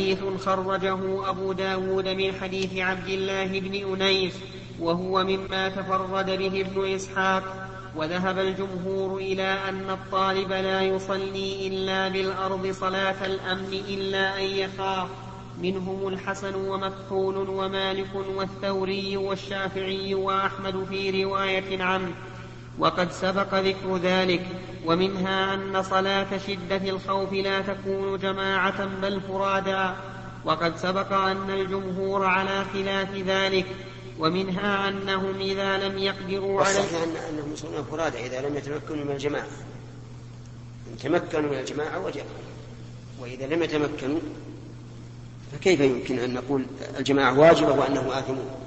حديث 0.00 0.24
خرجه 0.44 1.30
أبو 1.30 1.52
داود 1.52 2.08
من 2.08 2.32
حديث 2.32 2.76
عبد 2.76 3.08
الله 3.08 3.60
بن 3.60 3.74
أنيس 3.92 4.34
وهو 4.80 5.24
مما 5.24 5.68
تفرد 5.68 6.26
به 6.26 6.60
ابن 6.60 6.94
إسحاق 6.94 7.68
وذهب 7.96 8.38
الجمهور 8.38 9.18
إلى 9.18 9.58
أن 9.68 9.90
الطالب 9.90 10.52
لا 10.52 10.82
يصلي 10.82 11.66
إلا 11.66 12.08
بالأرض 12.08 12.70
صلاة 12.70 13.26
الأمن 13.26 13.82
إلا 13.88 14.38
أن 14.38 14.44
يخاف. 14.44 15.08
منهم 15.62 16.08
الحسن 16.08 16.54
ومكحول 16.54 17.36
ومالك 17.48 18.14
والثوري 18.36 19.16
والشافعي 19.16 20.14
وأحمد 20.14 20.84
في 20.84 21.24
رواية 21.24 21.82
عنه. 21.82 22.14
وقد 22.78 23.12
سبق 23.12 23.54
ذكر 23.54 23.96
ذلك 23.96 24.46
ومنها 24.86 25.54
أن 25.54 25.82
صلاة 25.82 26.38
شدة 26.46 26.90
الخوف 26.90 27.32
لا 27.32 27.60
تكون 27.60 28.18
جماعة 28.18 28.84
بل 29.02 29.20
فرادا 29.20 29.96
وقد 30.44 30.76
سبق 30.76 31.12
أن 31.12 31.50
الجمهور 31.50 32.26
على 32.26 32.64
خلاف 32.72 33.16
ذلك 33.16 33.66
ومنها 34.18 34.88
أنهم 34.88 35.40
إذا 35.40 35.88
لم 35.88 35.98
يقدروا 35.98 36.64
على 36.64 36.78
أن 36.78 37.16
أنهم 37.30 37.52
يصلون 37.52 37.84
فرادا 37.90 38.18
إذا 38.26 38.48
لم 38.48 38.56
يتمكنوا 38.56 39.04
من 39.04 39.10
الجماعة 39.10 39.46
إن 40.92 40.98
تمكنوا 40.98 41.50
من 41.50 41.58
الجماعة 41.58 42.04
وجب 42.04 42.24
وإذا 43.20 43.46
لم 43.46 43.62
يتمكنوا 43.62 44.20
فكيف 45.52 45.80
يمكن 45.80 46.18
أن 46.18 46.34
نقول 46.34 46.66
الجماعة 46.98 47.38
واجبة 47.38 47.72
وأنهم 47.72 48.10
آثمون 48.10 48.63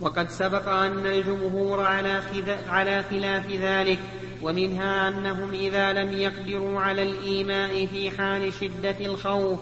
وقد 0.00 0.30
سبق 0.30 0.68
أن 0.68 1.06
الجمهور 1.06 1.80
على, 1.80 2.22
على 2.68 3.04
خلاف 3.10 3.52
ذلك 3.52 3.98
ومنها 4.42 5.08
أنهم 5.08 5.50
إذا 5.50 5.92
لم 5.92 6.12
يقدروا 6.12 6.80
على 6.80 7.02
الإيماء 7.02 7.86
في 7.86 8.10
حال 8.10 8.52
شدة 8.52 8.96
الخوف 9.00 9.58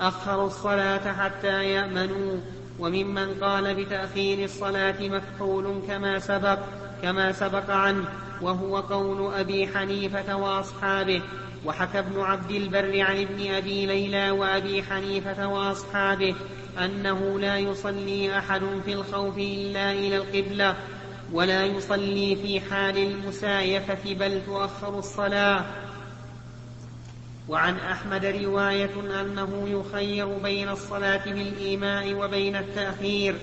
أخروا 0.00 0.46
الصلاة 0.46 1.12
حتى 1.12 1.64
يأمنوا. 1.64 2.36
وممن 2.78 3.34
قال 3.40 3.74
بتأخير 3.74 4.44
الصلاة 4.44 4.94
مكحول 5.00 5.82
كما 5.88 6.18
سبق 6.18 6.58
كما 7.02 7.32
سبق 7.32 7.70
عنه 7.70 8.04
وهو 8.42 8.76
قول 8.76 9.34
أبي 9.34 9.66
حنيفة 9.66 10.36
وأصحابه. 10.36 11.22
وحكى 11.64 11.98
ابن 11.98 12.20
عبد 12.20 12.50
البر 12.50 13.00
عن 13.00 13.20
ابن 13.20 13.54
أبي 13.54 13.86
ليلى 13.86 14.30
وأبي 14.30 14.82
حنيفة 14.82 15.46
وأصحابه. 15.46 16.34
أنه 16.78 17.38
لا 17.38 17.58
يصلي 17.58 18.38
أحد 18.38 18.62
في 18.84 18.92
الخوف 18.92 19.38
إلا 19.38 19.92
إلى 19.92 20.16
القبلة 20.16 20.76
ولا 21.32 21.66
يصلي 21.66 22.36
في 22.36 22.60
حال 22.60 22.98
المسايفة 22.98 24.14
بل 24.14 24.40
تؤخر 24.46 24.98
الصلاة. 24.98 25.64
وعن 27.48 27.76
أحمد 27.76 28.24
رواية 28.24 29.20
أنه 29.20 29.68
يخير 29.68 30.26
بين 30.26 30.68
الصلاة 30.68 31.24
بالإيماء 31.24 32.14
وبين 32.14 32.56
التأخير. 32.56 33.34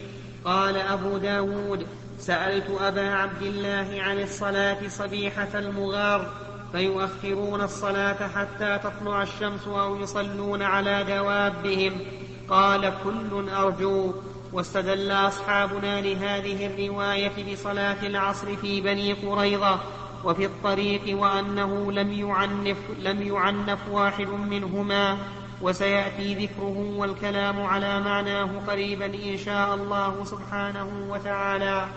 قال 0.46 0.78
أبو 0.78 1.18
داود 1.18 1.86
سألت 2.20 2.66
أبا 2.82 3.10
عبد 3.10 3.42
الله 3.42 4.02
عن 4.02 4.20
الصلاة 4.20 4.88
صبيحة 4.88 5.60
المغار 5.60 6.34
فيؤخرون 6.72 7.62
الصلاة 7.62 8.28
حتى 8.28 8.80
تطلع 8.84 9.24
الشمس 9.24 9.68
أو 9.68 10.00
يصلون 10.00 10.62
على 10.62 11.04
دوابهم. 11.04 12.02
قال 12.50 12.94
كل 13.04 13.50
أرجو 13.50 14.14
واستدل 14.54 15.12
أصحابنا 15.12 16.02
لهذه 16.02 16.66
الرواية 16.66 17.54
بصلاة 17.54 18.08
العصر 18.08 18.56
في 18.56 18.82
بني 18.82 19.14
قريظة 19.14 19.80
وفي 20.24 20.46
الطريق 20.46 21.18
وأنه 21.20 21.92
لم 21.92 22.14
يعنف, 22.14 22.78
لم 23.00 23.22
يعنف 23.22 23.80
واحد 23.92 24.28
منهما 24.28 25.18
وسيأتي 25.62 26.36
ذكره 26.36 26.94
والكلام 26.98 27.62
على 27.62 28.00
معناه 28.00 28.50
قريبا 28.68 29.06
إن 29.06 29.38
شاء 29.38 29.76
الله 29.76 30.24
سبحانه 30.24 31.08
وتعالى. 31.10 31.88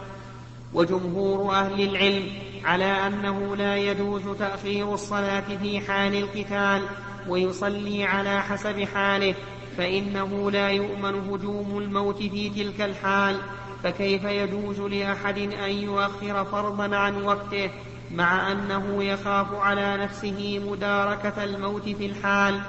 وجمهور 0.74 1.54
أهل 1.54 1.80
العلم 1.80 2.28
على 2.64 2.84
أنه 2.84 3.56
لا 3.56 3.76
يجوز 3.76 4.22
تأخير 4.38 4.94
الصلاة 4.94 5.56
في 5.62 5.80
حال 5.80 6.14
القتال 6.14 6.82
ويصلي 7.28 8.04
على 8.04 8.42
حسب 8.42 8.80
حاله 8.94 9.34
فإنه 9.76 10.50
لا 10.50 10.68
يؤمن 10.68 11.30
هجوم 11.30 11.78
الموت 11.78 12.18
في 12.18 12.50
تلك 12.50 12.80
الحال 12.80 13.36
فكيف 13.82 14.24
يجوز 14.24 14.80
لأحد 14.80 15.38
أن 15.38 15.70
يؤخر 15.70 16.44
فرضا 16.44 16.96
عن 16.96 17.22
وقته 17.22 17.70
مع 18.14 18.52
أنه 18.52 19.04
يخاف 19.04 19.54
على 19.54 19.96
نفسه 19.96 20.62
مداركة 20.70 21.44
الموت 21.44 21.88
في 21.88 22.06
الحال؟ 22.06 22.60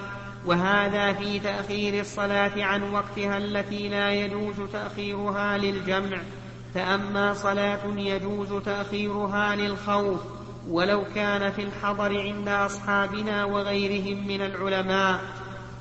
وهذا 0.45 1.13
في 1.13 1.39
تأخير 1.39 1.99
الصلاة 1.99 2.63
عن 2.63 2.93
وقتها 2.93 3.37
التي 3.37 3.89
لا 3.89 4.11
يجوز 4.11 4.55
تأخيرها 4.73 5.57
للجمع. 5.57 6.17
فأما 6.73 7.33
صلاة 7.33 7.79
يجوز 7.97 8.63
تأخيرها 8.65 9.55
للخوف 9.55 10.19
ولو 10.69 11.03
كان 11.15 11.51
في 11.51 11.63
الحضر 11.63 12.21
عند 12.21 12.47
أصحابنا 12.47 13.45
وغيرهم 13.45 14.27
من 14.27 14.41
العلماء. 14.41 15.19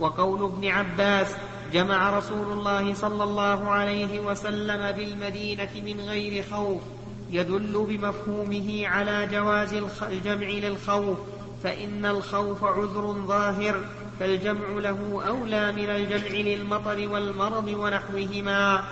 وقول 0.02 0.44
ابن 0.44 0.68
عباس 0.68 1.34
جمع 1.72 2.18
رسول 2.18 2.52
الله 2.52 2.94
صلى 2.94 3.24
الله 3.24 3.70
عليه 3.70 4.20
وسلم 4.20 4.92
بالمدينة 4.92 5.70
من 5.84 6.00
غير 6.00 6.44
خوف 6.50 6.82
يدل 7.30 7.86
بمفهومه 7.88 8.86
على 8.86 9.26
جواز 9.26 9.74
الجمع 10.02 10.46
للخوف 10.46 11.18
فإن 11.64 12.06
الخوف 12.06 12.64
عذر 12.64 13.12
ظاهر 13.12 13.84
فالجمع 14.20 14.68
له 14.68 15.22
أولى 15.28 15.72
من 15.72 15.90
الجمع 15.90 16.28
للمطر 16.28 17.08
والمرض 17.08 17.68
ونحوهما. 17.68 18.84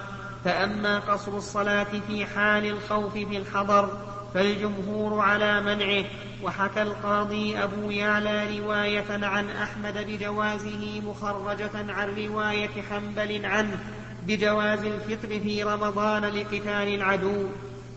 فأما 0.45 0.99
قصر 0.99 1.37
الصلاة 1.37 1.87
في 2.09 2.27
حال 2.27 2.67
الخوف 2.67 3.13
في 3.13 3.37
الحضر 3.37 3.99
فالجمهور 4.35 5.21
على 5.21 5.61
منعه 5.61 6.05
وحكى 6.43 6.83
القاضي 6.83 7.59
أبو 7.59 7.91
يعلى 7.91 8.59
رواية 8.59 9.27
عن 9.27 9.51
أحمد 9.51 9.99
بجوازه 10.07 11.01
مخرجة 11.07 11.93
عن 11.93 12.09
رواية 12.17 12.83
حنبل 12.91 13.47
عنه 13.47 13.79
بجواز 14.27 14.85
الفطر 14.85 15.41
في 15.41 15.63
رمضان 15.63 16.25
لقتال 16.25 16.95
العدو 16.95 17.47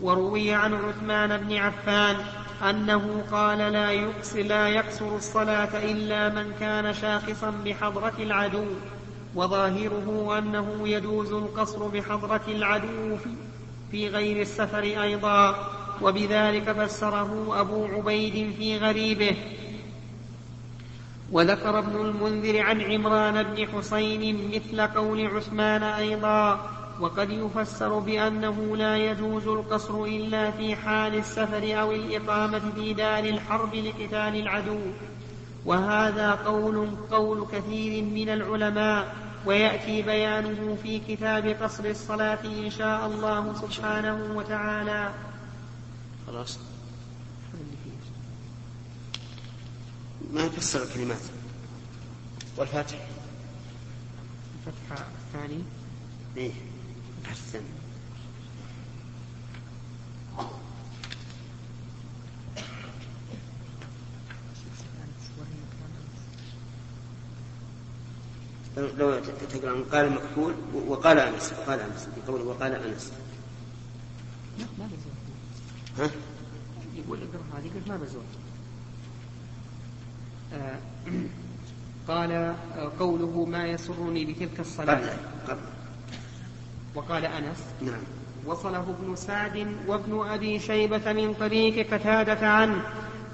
وروي 0.00 0.54
عن 0.54 0.74
عثمان 0.74 1.36
بن 1.36 1.56
عفان 1.56 2.16
أنه 2.70 3.24
قال 3.32 3.58
لا 3.58 3.90
يقصر, 3.90 4.42
لا 4.42 4.68
يقصر 4.68 5.16
الصلاة 5.16 5.78
إلا 5.84 6.28
من 6.28 6.52
كان 6.60 6.94
شاخصا 6.94 7.50
بحضرة 7.64 8.14
العدو 8.18 8.66
وظاهره 9.34 10.38
أنه 10.38 10.88
يجوز 10.88 11.32
القصر 11.32 11.88
بحضرة 11.88 12.42
العدو 12.48 13.16
في 13.90 14.08
غير 14.08 14.42
السفر 14.42 14.82
أيضا. 14.82 15.56
وبذلك 16.02 16.72
فسره 16.72 17.60
أبو 17.60 17.84
عبيد 17.84 18.54
في 18.58 18.78
غريبه. 18.78 19.36
وذكر 21.32 21.78
ابن 21.78 22.00
المنذر 22.00 22.60
عن 22.60 22.80
عمران 22.80 23.42
بن 23.42 23.66
حسين 23.68 24.50
مثل 24.54 24.80
قول 24.80 25.26
عثمان 25.26 25.82
أيضا 25.82 26.70
وقد 27.00 27.30
يفسر 27.30 27.98
بأنه 27.98 28.76
لا 28.76 28.96
يجوز 28.96 29.46
القصر 29.48 30.04
إلا 30.04 30.50
في 30.50 30.76
حال 30.76 31.14
السفر 31.14 31.80
أو 31.80 31.92
الإقامة 31.92 32.62
في 32.74 32.94
دار 32.94 33.24
الحرب 33.24 33.74
لقتال 33.74 34.36
العدو. 34.36 34.80
وهذا 35.66 36.30
قول 36.30 36.88
قول 37.10 37.46
كثير 37.52 38.04
من 38.04 38.28
العلماء 38.28 39.14
ويأتي 39.46 40.02
بيانه 40.02 40.76
في 40.82 41.00
كتاب 41.08 41.56
قصر 41.62 41.84
الصلاة 41.84 42.38
إن 42.44 42.70
شاء 42.70 43.06
الله 43.06 43.54
سبحانه 43.54 44.36
وتعالى. 44.36 45.10
خلاص. 46.26 46.58
ما 50.32 50.42
يفسر 50.42 50.82
الكلمات. 50.82 51.20
والفاتح. 52.56 52.98
الفتحة 54.66 55.06
الثاني 55.26 55.62
إيه. 56.36 56.52
الفتحة 57.18 57.32
الثاني 57.32 57.66
لو 68.76 69.20
تقرأ 69.52 69.84
قال 69.92 70.12
مكحول 70.12 70.54
وقال 70.88 71.18
أنس 71.18 71.52
وقال 71.52 71.80
أنس 71.80 72.08
بقول 72.26 72.40
وقال 72.40 72.72
أنس. 72.74 73.12
ها؟ 75.98 76.10
يقول 76.94 77.18
اقرأ 77.18 77.60
هذه 77.60 77.70
قلت 77.74 77.88
ما 77.88 77.96
بزور. 77.96 78.22
آه 80.54 80.78
قال 82.08 82.32
آه، 82.32 82.54
قوله 83.00 83.44
ما 83.44 83.66
يسرني 83.66 84.24
بتلك 84.24 84.60
الصلاة. 84.60 84.94
قبل 84.94 85.10
قبل. 85.48 85.60
وقال 86.94 87.24
أنس 87.24 87.64
نعم. 87.82 88.00
وصله 88.46 88.80
ابن 89.00 89.16
سعد 89.16 89.66
وابن 89.86 90.26
أبي 90.28 90.58
شيبة 90.60 91.12
من 91.12 91.34
طريق 91.34 91.94
قتادة 91.94 92.48
عنه 92.48 92.82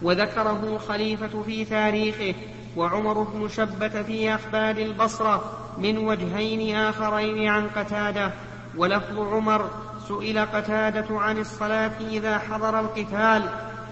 وذكره 0.02 0.64
الخليفة 0.64 1.42
في 1.42 1.64
تاريخه 1.64 2.34
وعمر 2.76 3.22
بن 3.22 3.48
شبة 3.48 4.02
في 4.02 4.34
أخبار 4.34 4.76
البصرة 4.76 5.58
من 5.78 5.98
وجهين 5.98 6.76
آخرين 6.76 7.48
عن 7.48 7.68
قتادة 7.68 8.32
ولفظ 8.76 9.18
عمر 9.18 9.70
سئل 10.10 10.38
قتادة 10.38 11.06
عن 11.10 11.38
الصلاة 11.38 11.92
إذا 12.10 12.38
حضر 12.38 12.80
القتال 12.80 13.42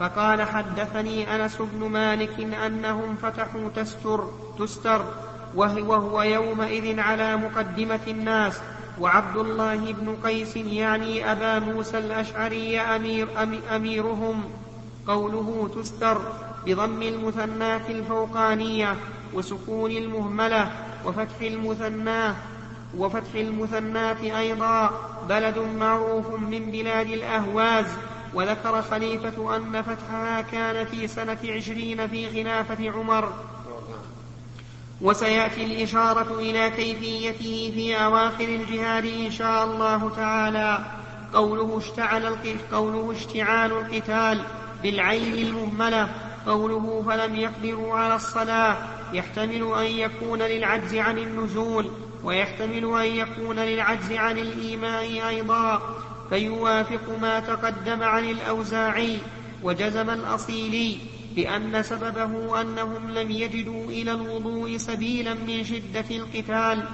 فقال 0.00 0.42
حدثني 0.42 1.34
أنس 1.34 1.56
بن 1.60 1.88
مالك 1.88 2.40
أنهم 2.66 3.16
فتحوا 3.22 3.68
تستر 3.76 4.30
تستر 4.58 5.04
وهو 5.54 6.22
يومئذ 6.22 7.00
على 7.00 7.36
مقدمة 7.36 8.00
الناس. 8.08 8.60
وعبد 9.00 9.36
الله 9.36 9.92
بن 9.92 10.16
قيس 10.24 10.56
يعني 10.56 11.32
أبا 11.32 11.58
موسى 11.58 11.98
الأشعري 11.98 12.80
أمير 12.80 13.28
أميرهم 13.76 14.44
قوله 15.06 15.70
تستر 15.74 16.20
بضم 16.66 17.02
المثناة 17.02 17.90
الفوقانية 17.90 18.96
وسكون 19.34 19.90
المهملة 19.90 20.70
وفتح 21.04 21.40
المثناة 21.40 22.34
وفتح 22.96 23.34
المثناة 23.34 24.38
أيضا. 24.38 25.07
بلد 25.28 25.58
معروف 25.58 26.30
من 26.30 26.70
بلاد 26.70 27.06
الأهواز 27.06 27.86
وذكر 28.34 28.82
خليفة 28.82 29.56
أن 29.56 29.82
فتحها 29.82 30.40
كان 30.40 30.86
في 30.86 31.08
سنة 31.08 31.38
عشرين 31.44 32.08
في 32.08 32.30
خلافة 32.30 32.90
عمر. 32.90 33.32
وسيأتي 35.00 35.64
الإشارة 35.64 36.38
إلى 36.38 36.70
كيفيته 36.70 37.72
في 37.74 38.04
أواخر 38.04 38.44
الجهاد 38.44 39.06
إن 39.06 39.30
شاء 39.30 39.64
الله 39.64 40.10
تعالى. 40.16 40.78
قوله 41.34 41.78
اشتعل 41.78 42.36
قوله 42.72 43.12
اشتعال 43.12 43.72
القتال 43.72 44.42
بالعين 44.82 45.34
المهملة. 45.34 46.08
قوله 46.46 47.04
فلم 47.06 47.34
يقدروا 47.34 47.94
على 47.94 48.16
الصلاة 48.16 48.76
يحتمل 49.12 49.74
أن 49.74 49.84
يكون 49.84 50.42
للعجز 50.42 50.94
عن 50.94 51.18
النزول. 51.18 51.90
ويحتمل 52.24 53.00
أن 53.00 53.06
يكون 53.06 53.58
للعجز 53.58 54.12
عن 54.12 54.38
الإيماء 54.38 55.28
أيضا 55.28 55.82
فيوافق 56.30 57.18
ما 57.20 57.40
تقدم 57.40 58.02
عن 58.02 58.24
الأوزاعي 58.30 59.18
وجزم 59.62 60.10
الأصيلي 60.10 60.98
بأن 61.36 61.82
سببه 61.82 62.60
أنهم 62.60 63.10
لم 63.10 63.30
يجدوا 63.30 63.84
إلى 63.84 64.12
الوضوء 64.12 64.76
سبيلا 64.76 65.34
من 65.34 65.64
شدة 65.64 66.04
القتال. 66.10 66.84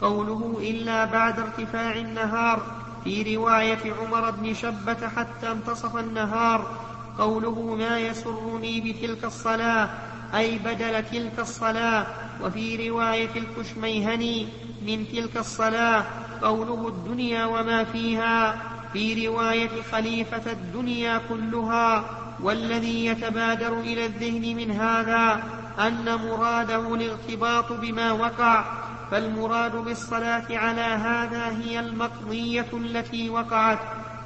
قوله 0.00 0.58
إلا 0.60 1.04
بعد 1.04 1.38
ارتفاع 1.38 1.92
النهار 1.92 2.62
في 3.04 3.36
رواية 3.36 3.94
عمر 4.00 4.30
بن 4.30 4.54
شبة 4.54 5.08
حتى 5.08 5.50
انتصف 5.50 5.96
النهار. 5.96 6.76
قوله 7.18 7.74
ما 7.74 7.98
يسرني 7.98 8.80
بتلك 8.80 9.24
الصلاة 9.24 9.88
أي 10.34 10.58
بدل 10.58 11.02
تلك 11.02 11.38
الصلاة. 11.38 12.06
وفي 12.42 12.88
رواية 12.88 13.30
الكشميهني 13.36 14.48
من 14.86 15.08
تلك 15.12 15.36
الصلاة 15.36 16.04
قوله 16.42 16.88
الدنيا 16.88 17.44
وما 17.44 17.84
فيها 17.84 18.62
في 18.92 19.28
رواية 19.28 19.82
خليفة 19.92 20.52
الدنيا 20.52 21.20
كلها 21.28 22.04
والذي 22.42 23.06
يتبادر 23.06 23.80
إلى 23.80 24.06
الذهن 24.06 24.56
من 24.56 24.70
هذا 24.70 25.42
أن 25.78 26.14
مراده 26.14 26.94
الارتباط 26.94 27.72
بما 27.72 28.12
وقع 28.12 28.64
فالمراد 29.10 29.76
بالصلاة 29.76 30.44
على 30.50 30.80
هذا 30.80 31.58
هي 31.64 31.80
المقضية 31.80 32.66
التي 32.72 33.30
وقعت 33.30 33.78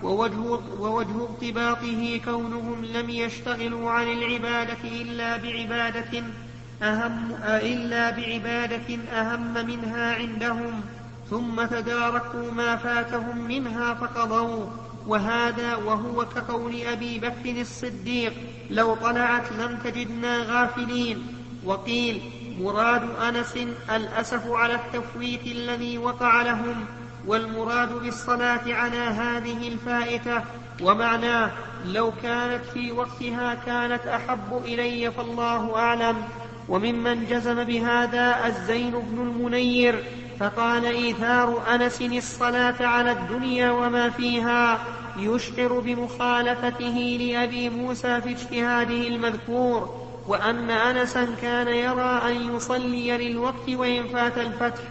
ووجه, 0.02 0.60
ووجه 0.78 1.22
ارتباطه 1.22 2.20
كونهم 2.25 2.84
لم 2.84 3.10
يشتغلوا 3.10 3.90
عن 3.90 4.08
العبادة 4.08 4.84
إلا 4.84 5.37
بعبادة 5.37 6.22
أهم 6.82 7.34
إلا 7.44 8.11
بعبادة 8.11 8.99
أهم 9.12 9.67
منها 9.67 10.14
عندهم 10.14 10.81
ثم 11.31 11.64
تداركوا 11.64 12.50
ما 12.52 12.76
فاتهم 12.76 13.38
منها 13.38 13.94
فقضوا. 13.94 14.67
وهذا 15.06 15.75
وهو 15.75 16.25
كقول 16.25 16.82
أبي 16.82 17.19
بكر 17.19 17.61
الصديق 17.61 18.32
لو 18.70 18.94
طلعت 18.94 19.52
لم 19.52 19.79
تجدنا 19.84 20.38
غافلين. 20.38 21.26
وقيل 21.64 22.23
مراد 22.61 23.02
أنس 23.29 23.56
الأسف 23.96 24.50
على 24.50 24.75
التفويت 24.75 25.46
الذي 25.46 25.99
وقع 25.99 26.43
لهم 26.43 26.87
والمراد 27.26 27.93
بالصلاة 27.93 28.75
على 28.75 28.99
هذه 28.99 29.69
الفائتة. 29.69 30.43
ومعناه 30.82 31.50
لو 31.87 32.12
كانت 32.23 32.64
في 32.64 32.93
وقتها 32.93 33.55
كانت 33.55 34.06
أحب 34.06 34.62
إلي 34.64 35.11
فالله 35.11 35.76
أعلم. 35.76 36.17
وممن 36.68 37.26
جزم 37.26 37.64
بهذا 37.64 38.46
الزين 38.46 38.90
بن 38.90 39.22
المنير 39.22 40.04
فقال 40.40 40.84
إيثار 40.84 41.74
أنس 41.74 42.02
الصلاة 42.02 42.86
على 42.86 43.12
الدنيا 43.12 43.70
وما 43.70 44.10
فيها 44.10 44.78
يشعر 45.18 45.80
بمخالفته 45.80 47.18
لأبي 47.20 47.70
موسى 47.70 48.20
في 48.20 48.30
اجتهاده 48.30 49.06
المذكور 49.08 50.02
وأن 50.28 50.70
أنسا 50.70 51.28
كان 51.42 51.68
يرى 51.68 52.22
أن 52.26 52.56
يصلي 52.56 53.18
للوقت 53.18 53.68
وإن 53.68 54.08
فات 54.08 54.38
الفتح 54.38 54.82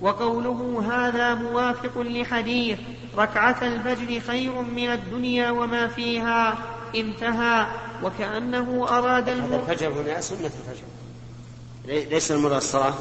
وقوله 0.00 0.84
هذا 0.92 1.34
موافق 1.34 1.98
لحديث 2.00 2.78
ركعة 3.16 3.58
الفجر 3.62 4.20
خير 4.20 4.52
من 4.62 4.92
الدنيا 4.92 5.50
وما 5.50 5.86
فيها 5.86 6.58
انتهى 6.94 7.66
وكأنه 8.02 8.86
أراد 8.88 9.28
هذا 9.28 9.56
الفجر 9.56 9.88
هنا 9.88 10.20
سنة 10.20 10.38
الفجر. 10.46 10.89
ليس 11.84 12.32
المراد 12.32 12.56
الصلاة 12.56 12.94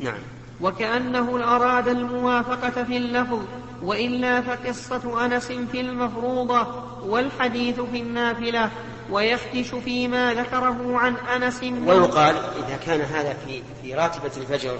نعم. 0.00 0.18
وكأنه 0.60 1.56
أراد 1.56 1.88
الموافقة 1.88 2.84
في 2.84 2.96
اللفظ 2.96 3.42
وإلا 3.82 4.40
فقصة 4.40 5.24
أنس 5.24 5.46
في 5.46 5.80
المفروضة 5.80 6.66
والحديث 7.02 7.80
في 7.80 8.00
النافلة 8.00 8.70
ويفتش 9.10 9.74
فيما 9.74 10.34
ذكره 10.34 10.98
عن 10.98 11.16
أنس 11.16 11.62
ويقال 11.62 12.36
إذا 12.36 12.76
كان 12.86 13.00
هذا 13.00 13.36
في 13.46 13.62
في 13.82 13.94
راتبة 13.94 14.30
الفجر 14.36 14.78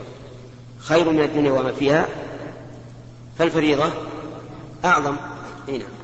خير 0.78 1.10
من 1.10 1.20
الدنيا 1.20 1.52
وما 1.52 1.72
فيها 1.72 2.08
فالفريضة 3.38 3.92
أعظم. 4.84 5.16
هنا 5.68 5.78
نعم. 5.78 5.95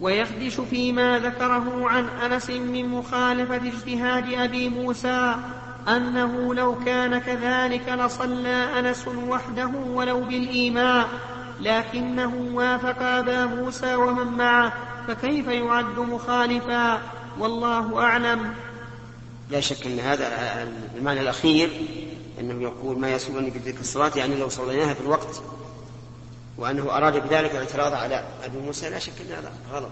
ويخدش 0.00 0.60
فيما 0.60 1.18
ذكره 1.18 1.88
عن 1.88 2.08
أنس 2.08 2.50
من 2.50 2.88
مخالفة 2.88 3.56
اجتهاد 3.56 4.32
أبي 4.32 4.68
موسى 4.68 5.34
أنه 5.88 6.54
لو 6.54 6.78
كان 6.84 7.18
كذلك 7.18 7.88
لصلى 7.88 8.78
أنس 8.78 9.08
وحده 9.08 9.70
ولو 9.88 10.20
بالإيماء 10.20 11.08
لكنه 11.60 12.50
وافق 12.54 13.02
أبا 13.02 13.46
موسى 13.46 13.94
ومن 13.94 14.26
معه 14.26 14.72
فكيف 15.08 15.48
يعد 15.48 15.98
مخالفا؟ 15.98 17.00
والله 17.38 18.02
أعلم. 18.02 18.54
لا 19.50 19.60
شك 19.60 19.86
أن 19.86 19.98
هذا 20.00 20.28
المعنى 20.96 21.20
الأخير 21.20 21.70
أنه 22.40 22.62
يقول 22.62 22.98
ما 22.98 23.10
يسوغني 23.10 23.50
بذكر 23.50 23.80
الصلاة 23.80 24.12
يعني 24.16 24.36
لو 24.36 24.48
صليناها 24.48 24.94
في 24.94 25.00
الوقت 25.00 25.42
وأنه 26.58 26.96
أراد 26.96 27.28
بذلك 27.28 27.50
الاعتراض 27.50 27.92
على 27.92 28.24
أبي 28.44 28.58
موسى 28.58 28.90
لا 28.90 28.98
شك 28.98 29.12
أن 29.20 29.32
هذا 29.32 29.52
غلط. 29.72 29.90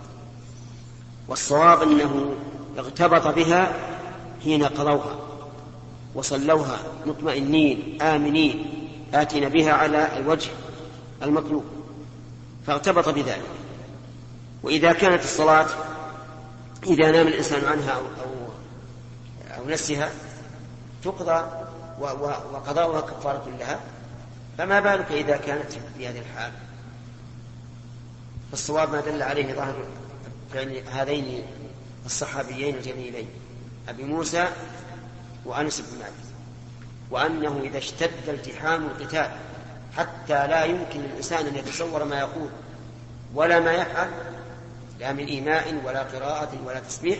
والصواب 1.28 1.82
أنه 1.82 2.34
اغتبط 2.78 3.26
بها 3.26 3.72
حين 4.44 4.64
قضوها 4.64 5.16
وصلوها 6.14 6.78
مطمئنين 7.06 8.02
آمنين 8.02 8.66
آتين 9.14 9.48
بها 9.48 9.72
على 9.72 10.18
الوجه 10.18 10.50
المطلوب. 11.22 11.64
فاغتبط 12.66 13.08
بذلك. 13.08 13.42
وإذا 14.62 14.92
كانت 14.92 15.24
الصلاة 15.24 15.66
إذا 16.86 17.10
نام 17.10 17.26
الإنسان 17.26 17.64
عنها 17.64 17.90
أو, 17.92 18.00
أو, 18.00 18.48
أو 19.58 19.70
نسها 19.70 20.10
تقضى 21.04 21.46
وقضاؤها 22.00 23.00
كفارة 23.00 23.44
لها. 23.58 23.80
فما 24.58 24.80
بالك 24.80 25.12
إذا 25.12 25.36
كانت 25.36 25.72
في 25.98 26.08
هذه 26.08 26.18
الحال؟ 26.18 26.52
فالصواب 28.50 28.92
ما 28.92 29.00
دل 29.00 29.22
عليه 29.22 29.54
ظاهر 29.54 29.86
هذين 30.92 31.42
الصحابيين 32.06 32.74
الجليلين 32.74 33.28
أبي 33.88 34.04
موسى 34.04 34.48
وأنس 35.44 35.80
بن 35.80 35.98
مالك 35.98 36.12
وأنه 37.10 37.60
إذا 37.64 37.78
اشتد 37.78 38.28
التحام 38.28 38.86
القتال 38.86 39.30
حتى 39.96 40.46
لا 40.46 40.64
يمكن 40.64 41.00
للإنسان 41.00 41.46
أن 41.46 41.56
يتصور 41.56 42.04
ما 42.04 42.18
يقول 42.18 42.48
ولا 43.34 43.60
ما 43.60 43.72
يفعل 43.72 44.10
لا 45.00 45.12
من 45.12 45.26
إيماء 45.26 45.80
ولا 45.84 46.02
قراءة 46.02 46.58
ولا 46.64 46.80
تسبيح 46.80 47.18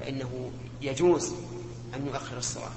فإنه 0.00 0.50
يجوز 0.82 1.32
أن 1.94 2.06
يؤخر 2.06 2.38
الصلاة 2.38 2.70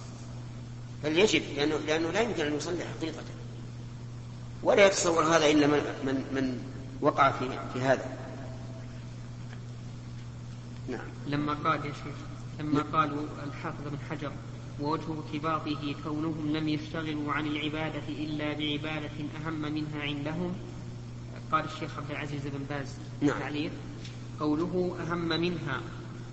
بل 1.03 1.19
يجب 1.19 1.41
لأنه, 1.55 1.77
لأنه 1.77 2.11
لا 2.11 2.21
يمكن 2.21 2.45
أن 2.45 2.55
يصلي 2.55 2.83
حقيقة. 2.97 3.23
ولا 4.63 4.85
يتصور 4.85 5.23
هذا 5.23 5.45
إلا 5.51 5.67
من, 5.67 5.79
من, 6.05 6.15
من 6.35 6.63
وقع 7.01 7.31
في, 7.31 7.49
في 7.73 7.81
هذا. 7.81 8.17
نعم. 10.89 11.07
لما 11.27 11.53
قال 11.53 11.85
يا 11.85 11.91
شيخ 11.91 12.15
لما 12.59 12.81
قالوا 12.93 13.23
الحافظ 13.43 13.87
بن 13.87 13.97
حجر 14.09 14.31
ووجه 14.81 15.03
ارتباطه 15.11 15.95
كونهم 16.03 16.53
لم 16.53 16.69
يشتغلوا 16.69 17.33
عن 17.33 17.47
العبادة 17.47 18.07
إلا 18.09 18.53
بعبادة 18.53 19.11
أهم 19.45 19.61
منها 19.61 20.01
عندهم. 20.01 20.55
قال 21.51 21.65
الشيخ 21.65 21.97
عبد 21.97 22.11
العزيز 22.11 22.47
بن 22.47 22.63
باز 22.69 22.95
نعم. 23.21 23.39
تعليق 23.39 23.71
قوله 24.39 24.95
أهم 25.01 25.27
منها 25.27 25.81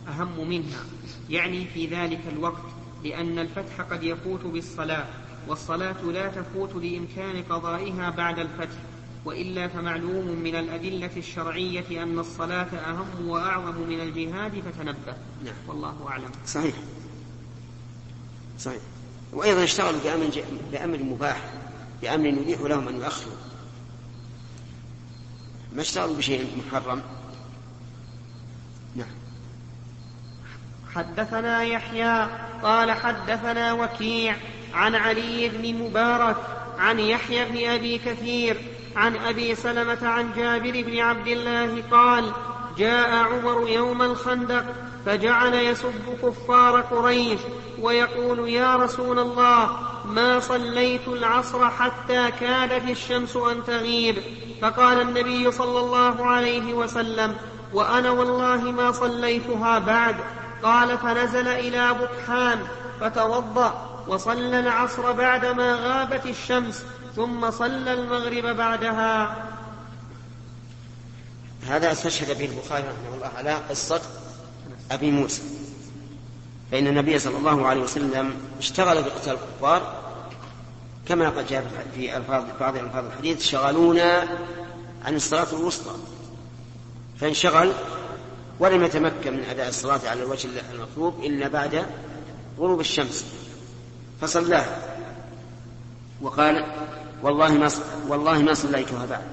أهم 0.08 0.48
منها 0.48 0.84
يعني 1.30 1.64
في 1.66 1.86
ذلك 1.86 2.20
الوقت 2.32 2.62
لأن 3.04 3.38
الفتح 3.38 3.80
قد 3.80 4.02
يفوت 4.02 4.40
بالصلاة. 4.40 5.06
والصلاة 5.48 6.02
لا 6.02 6.28
تفوت 6.28 6.74
لإمكان 6.74 7.42
قضائها 7.42 8.10
بعد 8.10 8.38
الفتح 8.38 8.76
وإلا 9.24 9.68
فمعلوم 9.68 10.26
من 10.26 10.56
الأدلة 10.56 11.10
الشرعية 11.16 12.02
أن 12.02 12.18
الصلاة 12.18 12.76
أهم 12.76 13.28
وأعظم 13.28 13.80
من 13.80 14.00
الجهاد 14.00 14.60
فتنبه. 14.60 15.16
نعم. 15.44 15.54
والله 15.68 15.94
أعلم. 16.08 16.30
صحيح. 16.46 16.74
صحيح. 18.58 18.80
وأيضا 19.32 19.64
اشتغلوا 19.64 20.00
بأمر, 20.04 20.44
بأمر 20.72 20.98
مباح 21.02 21.52
بأمر 22.02 22.26
يبيح 22.26 22.60
لهم 22.60 22.88
أن 22.88 22.96
يؤخروا. 22.96 23.36
ما 25.74 25.80
اشتغلوا 25.80 26.16
بشيء 26.16 26.62
محرم؟ 26.66 27.02
نعم. 28.96 29.08
حدثنا 30.94 31.62
يحيى 31.62 32.28
قال 32.62 32.92
حدثنا 32.92 33.72
وكيع 33.72 34.36
عن 34.74 34.94
علي 34.94 35.48
بن 35.48 35.74
مبارك 35.84 36.36
عن 36.78 37.00
يحيى 37.00 37.44
بن 37.44 37.70
أبي 37.70 37.98
كثير 37.98 38.56
عن 38.96 39.16
أبي 39.16 39.54
سلمة 39.54 40.08
عن 40.08 40.32
جابر 40.36 40.82
بن 40.82 40.98
عبد 40.98 41.26
الله 41.28 41.82
قال 41.90 42.32
جاء 42.78 43.10
عمر 43.10 43.68
يوم 43.68 44.02
الخندق 44.02 44.64
فجعل 45.06 45.54
يسب 45.54 46.18
كفار 46.22 46.80
قريش 46.80 47.40
ويقول 47.80 48.48
يا 48.48 48.76
رسول 48.76 49.18
الله 49.18 49.78
ما 50.04 50.40
صليت 50.40 51.08
العصر 51.08 51.70
حتى 51.70 52.30
كادت 52.40 52.90
الشمس 52.90 53.36
أن 53.36 53.64
تغيب؟ 53.64 54.16
فقال 54.62 55.00
النبي 55.00 55.52
صلى 55.52 55.80
الله 55.80 56.26
عليه 56.26 56.74
وسلم 56.74 57.36
وأنا 57.72 58.10
والله 58.10 58.72
ما 58.72 58.92
صليتها 58.92 59.78
بعد. 59.78 60.16
قال 60.62 60.98
فنزل 60.98 61.48
إلى 61.48 61.94
بطحان 61.94 62.58
فتوضأ 63.00 63.87
وصلى 64.08 64.60
العصر 64.60 65.12
بعدما 65.12 65.74
غابت 65.74 66.26
الشمس 66.26 66.84
ثم 67.16 67.50
صلى 67.50 67.92
المغرب 67.92 68.56
بعدها. 68.56 69.36
هذا 71.68 71.92
استشهد 71.92 72.38
به 72.38 72.44
البخاري 72.44 72.82
رحمه 72.82 73.14
الله 73.16 73.30
على 73.36 73.54
قصة 73.54 74.00
أبي 74.90 75.10
موسى. 75.10 75.42
فإن 76.72 76.86
النبي 76.86 77.18
صلى 77.18 77.36
الله 77.36 77.66
عليه 77.66 77.80
وسلم 77.80 78.34
اشتغل 78.58 79.02
بقتال 79.02 79.32
الكفار 79.32 80.02
كما 81.08 81.28
قد 81.28 81.46
جاء 81.46 81.66
في 81.94 82.16
ألفاظ 82.16 82.44
بعض 82.60 82.76
ألفاظ 82.76 83.04
الحديث 83.04 83.46
شغلونا 83.46 84.28
عن 85.04 85.16
الصلاة 85.16 85.46
الوسطى. 85.52 85.94
فانشغل 87.20 87.72
ولم 88.60 88.84
يتمكن 88.84 89.32
من 89.32 89.44
أداء 89.50 89.68
الصلاة 89.68 90.00
على 90.06 90.22
الوجه 90.22 90.48
المطلوب 90.72 91.24
إلا 91.24 91.48
بعد 91.48 91.86
غروب 92.58 92.80
الشمس. 92.80 93.24
فصلاها 94.20 94.78
وقال 96.22 96.64
والله 97.22 97.52
ما 97.52 97.70
والله 98.08 98.42
ما 98.42 98.54
صليتها 98.54 99.06
بعد. 99.06 99.24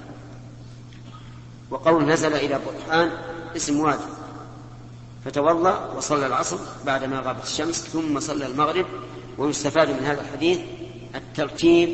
وقول 1.69 2.05
نزل 2.05 2.33
إلى 2.33 2.59
برحان 2.65 3.11
اسم 3.55 3.79
وادي 3.79 4.03
فتوضأ 5.25 5.93
وصلى 5.97 6.27
العصر 6.27 6.57
بعدما 6.85 7.19
غابت 7.19 7.43
الشمس 7.43 7.75
ثم 7.75 8.19
صلى 8.19 8.45
المغرب 8.45 8.85
ويستفاد 9.37 9.89
من 9.89 10.05
هذا 10.05 10.21
الحديث 10.21 10.59
الترتيب 11.15 11.89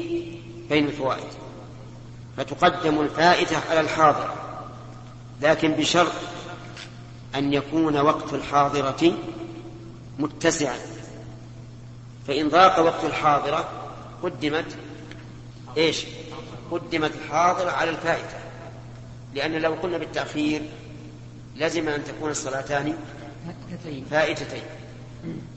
بين 0.70 0.88
الفوائد. 0.88 1.28
فتقدم 2.38 3.02
الفائتة 3.02 3.58
على 3.70 3.80
الحاضرة 3.80 4.34
لكن 5.42 5.72
بشرط 5.72 6.12
أن 7.36 7.54
يكون 7.54 7.98
وقت 7.98 8.34
الحاضرة 8.34 9.14
متسعا. 10.20 10.91
فإن 12.28 12.50
ضاق 12.50 12.80
وقت 12.80 13.04
الحاضرة 13.04 13.70
قدمت 14.24 14.78
إيش؟ 15.78 16.06
قدمت 16.72 17.12
الحاضرة 17.16 17.72
على 17.72 17.90
الفائتة. 17.90 18.40
لأن 19.34 19.52
لو 19.52 19.74
قلنا 19.74 19.98
بالتأخير 19.98 20.62
لزم 21.56 21.90
أن 21.90 22.04
تكون 22.04 22.32
الصلاتان 22.32 22.98
فائتتين. 24.12 24.64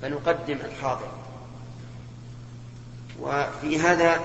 فنقدم 0.02 0.58
الحاضر 0.64 1.08
وفي 3.20 3.80
هذا 3.80 4.20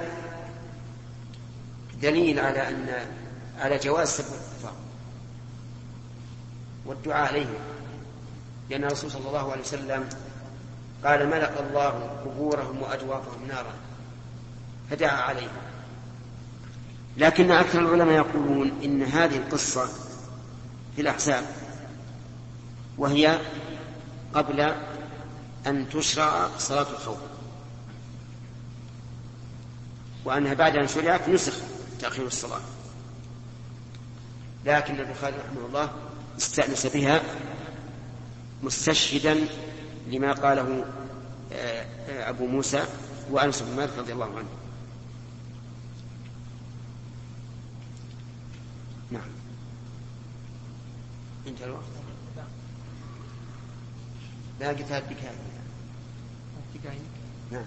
دليل 2.01 2.39
على 2.39 2.67
أن 2.69 3.08
على 3.60 3.77
جواز 3.77 4.08
سب 4.08 4.24
الكفار 4.24 4.74
والدعاء 6.86 7.27
عليهم 7.27 7.53
لأن 8.69 8.84
الرسول 8.84 9.12
صلى 9.12 9.27
الله 9.27 9.51
عليه 9.51 9.62
وسلم 9.62 10.10
قال 11.06 11.27
ملأ 11.27 11.60
الله 11.60 11.88
قبورهم 12.25 12.82
وأجوافهم 12.82 13.48
نارا 13.48 13.74
فدعا 14.89 15.22
عليهم. 15.22 15.50
لكن 17.18 17.51
أكثر 17.51 17.79
العلماء 17.79 18.15
يقولون 18.15 18.72
إن 18.84 19.03
هذه 19.03 19.38
القصة 19.38 19.86
في 20.96 21.01
الأحزاب 21.01 21.46
وهي 22.98 23.39
قبل 24.34 24.74
أن 25.68 25.89
تشرع 25.89 26.50
صلاة 26.58 26.89
الخوف 26.91 27.18
وأنها 30.25 30.53
بعد 30.53 30.75
أن 30.77 30.88
شرعت 30.88 31.29
نسخ 31.29 31.53
تأخير 32.00 32.27
الصلاة. 32.27 32.62
لكن 34.65 35.00
البخاري 35.00 35.36
رحمه 35.38 35.65
الله 35.68 35.89
استأنس 36.38 36.86
بها 36.86 37.22
مستشهدا 38.63 39.38
لما 40.10 40.32
قاله 40.32 40.86
آه، 41.54 41.86
آه، 42.10 42.30
أبو 42.30 42.48
موسى 42.48 42.84
وأنس 43.32 43.62
بن 43.62 43.75
مالك 43.75 43.98
رضي 43.98 44.13
الله 44.13 44.25
عنه. 44.25 44.50
نعم. 49.12 49.30
انتهى 51.48 51.66
الوقت. 51.66 51.84
باقي 54.60 54.84
ثلاث 54.84 55.04
دقائق. 56.75 57.01
نعم. 57.51 57.63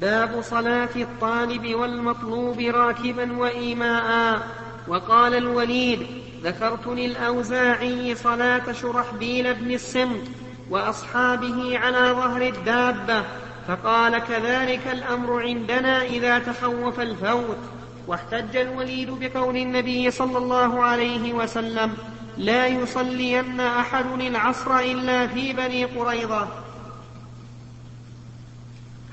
باب 0.00 0.42
صلاة 0.42 0.96
الطالب 0.96 1.74
والمطلوب 1.74 2.60
راكبا 2.60 3.32
وإيماء. 3.32 4.48
وقال 4.88 5.34
الوليد 5.34 6.25
ذكرتني 6.42 7.06
الأوزاعي 7.06 8.14
صلاة 8.14 8.72
شرحبيل 8.72 9.54
بن 9.54 9.70
السمت 9.70 10.24
وأصحابه 10.70 11.78
على 11.78 11.98
ظهر 11.98 12.42
الدابة 12.42 13.24
فقال 13.68 14.18
كذلك 14.18 14.86
الأمر 14.92 15.42
عندنا 15.42 16.02
إذا 16.02 16.38
تخوف 16.38 17.00
الفوت. 17.00 17.58
واحتج 18.06 18.56
الوليد 18.56 19.10
بقول 19.10 19.56
النبي 19.56 20.10
صلى 20.10 20.38
الله 20.38 20.84
عليه 20.84 21.32
وسلم 21.32 21.94
لا 22.38 22.66
يصلين 22.66 23.60
أحد 23.60 24.06
العصر 24.20 24.78
إلا 24.78 25.26
في 25.26 25.52
بني 25.52 25.84
قريظة. 25.84 26.48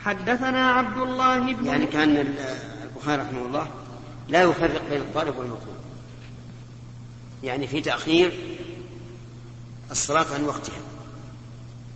حدثنا 0.05 0.71
عبد 0.71 0.97
الله 0.97 1.53
بن 1.53 1.65
يعني 1.65 1.85
كان 1.85 2.35
البخاري 2.83 3.21
رحمه 3.21 3.45
الله 3.45 3.67
لا 4.29 4.41
يفرق 4.41 4.81
بين 4.89 5.01
الطالب 5.01 5.37
والمطلوب. 5.37 5.72
يعني 7.43 7.67
في 7.67 7.81
تأخير 7.81 8.31
الصلاة 9.91 10.25
عن 10.33 10.43
وقتها. 10.45 10.81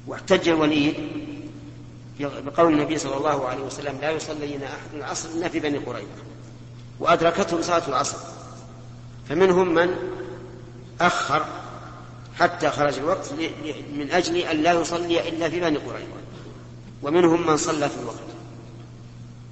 واحتج 0.08 0.50
الوليد 0.50 0.96
بقول 2.20 2.74
النبي 2.74 2.98
صلى 2.98 3.18
الله 3.18 3.48
عليه 3.48 3.62
وسلم 3.62 3.98
لا 4.02 4.12
يصلين 4.12 4.64
أحد 4.64 4.94
العصر 4.94 5.30
إلا 5.30 5.50
في 5.50 5.60
بني 5.60 5.78
قريظة. 5.78 6.08
وأدركتهم 7.00 7.62
صلاة 7.62 7.88
العصر. 7.88 8.18
فمنهم 9.30 9.74
من 9.74 9.96
أخر 11.02 11.46
حتى 12.40 12.70
خرج 12.70 12.98
الوقت 12.98 13.34
من 13.94 14.08
أجل 14.12 14.38
أن 14.38 14.58
لا 14.58 14.74
يصلي 14.74 15.30
إلا 15.30 15.50
في 15.50 15.60
بني 15.60 15.78
قريظة. 15.78 16.18
ومنهم 17.04 17.48
من 17.48 17.58
صلى 17.58 17.90
في 17.90 18.00
الوقت. 18.00 18.18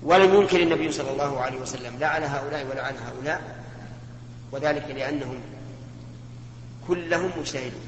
ولم 0.04 0.36
ينكر 0.36 0.60
النبي 0.60 0.92
صلى 0.92 1.12
الله 1.12 1.40
عليه 1.40 1.60
وسلم 1.60 1.98
لا 2.00 2.08
على 2.08 2.26
هؤلاء 2.26 2.68
ولا 2.72 2.82
على 2.82 2.98
هؤلاء. 2.98 3.66
وذلك 4.52 4.86
لأنهم 4.96 5.40
كلهم 6.88 7.32
مجتهدون. 7.40 7.82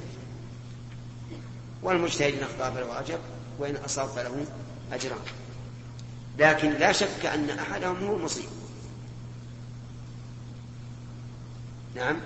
والمجتهد 1.83 2.33
إن 2.33 2.43
أخطأ 2.43 2.71
فله 2.71 2.99
أجر 2.99 3.19
وإن 3.59 3.75
أصاب 3.75 4.09
فله 4.09 4.45
أجران. 4.91 5.19
لكن 6.39 6.71
لا 6.71 6.91
شك 6.91 7.25
أن 7.25 7.49
أحدهم 7.49 8.07
هو 8.07 8.15
المصيب. 8.15 8.49
نعم. 11.95 12.17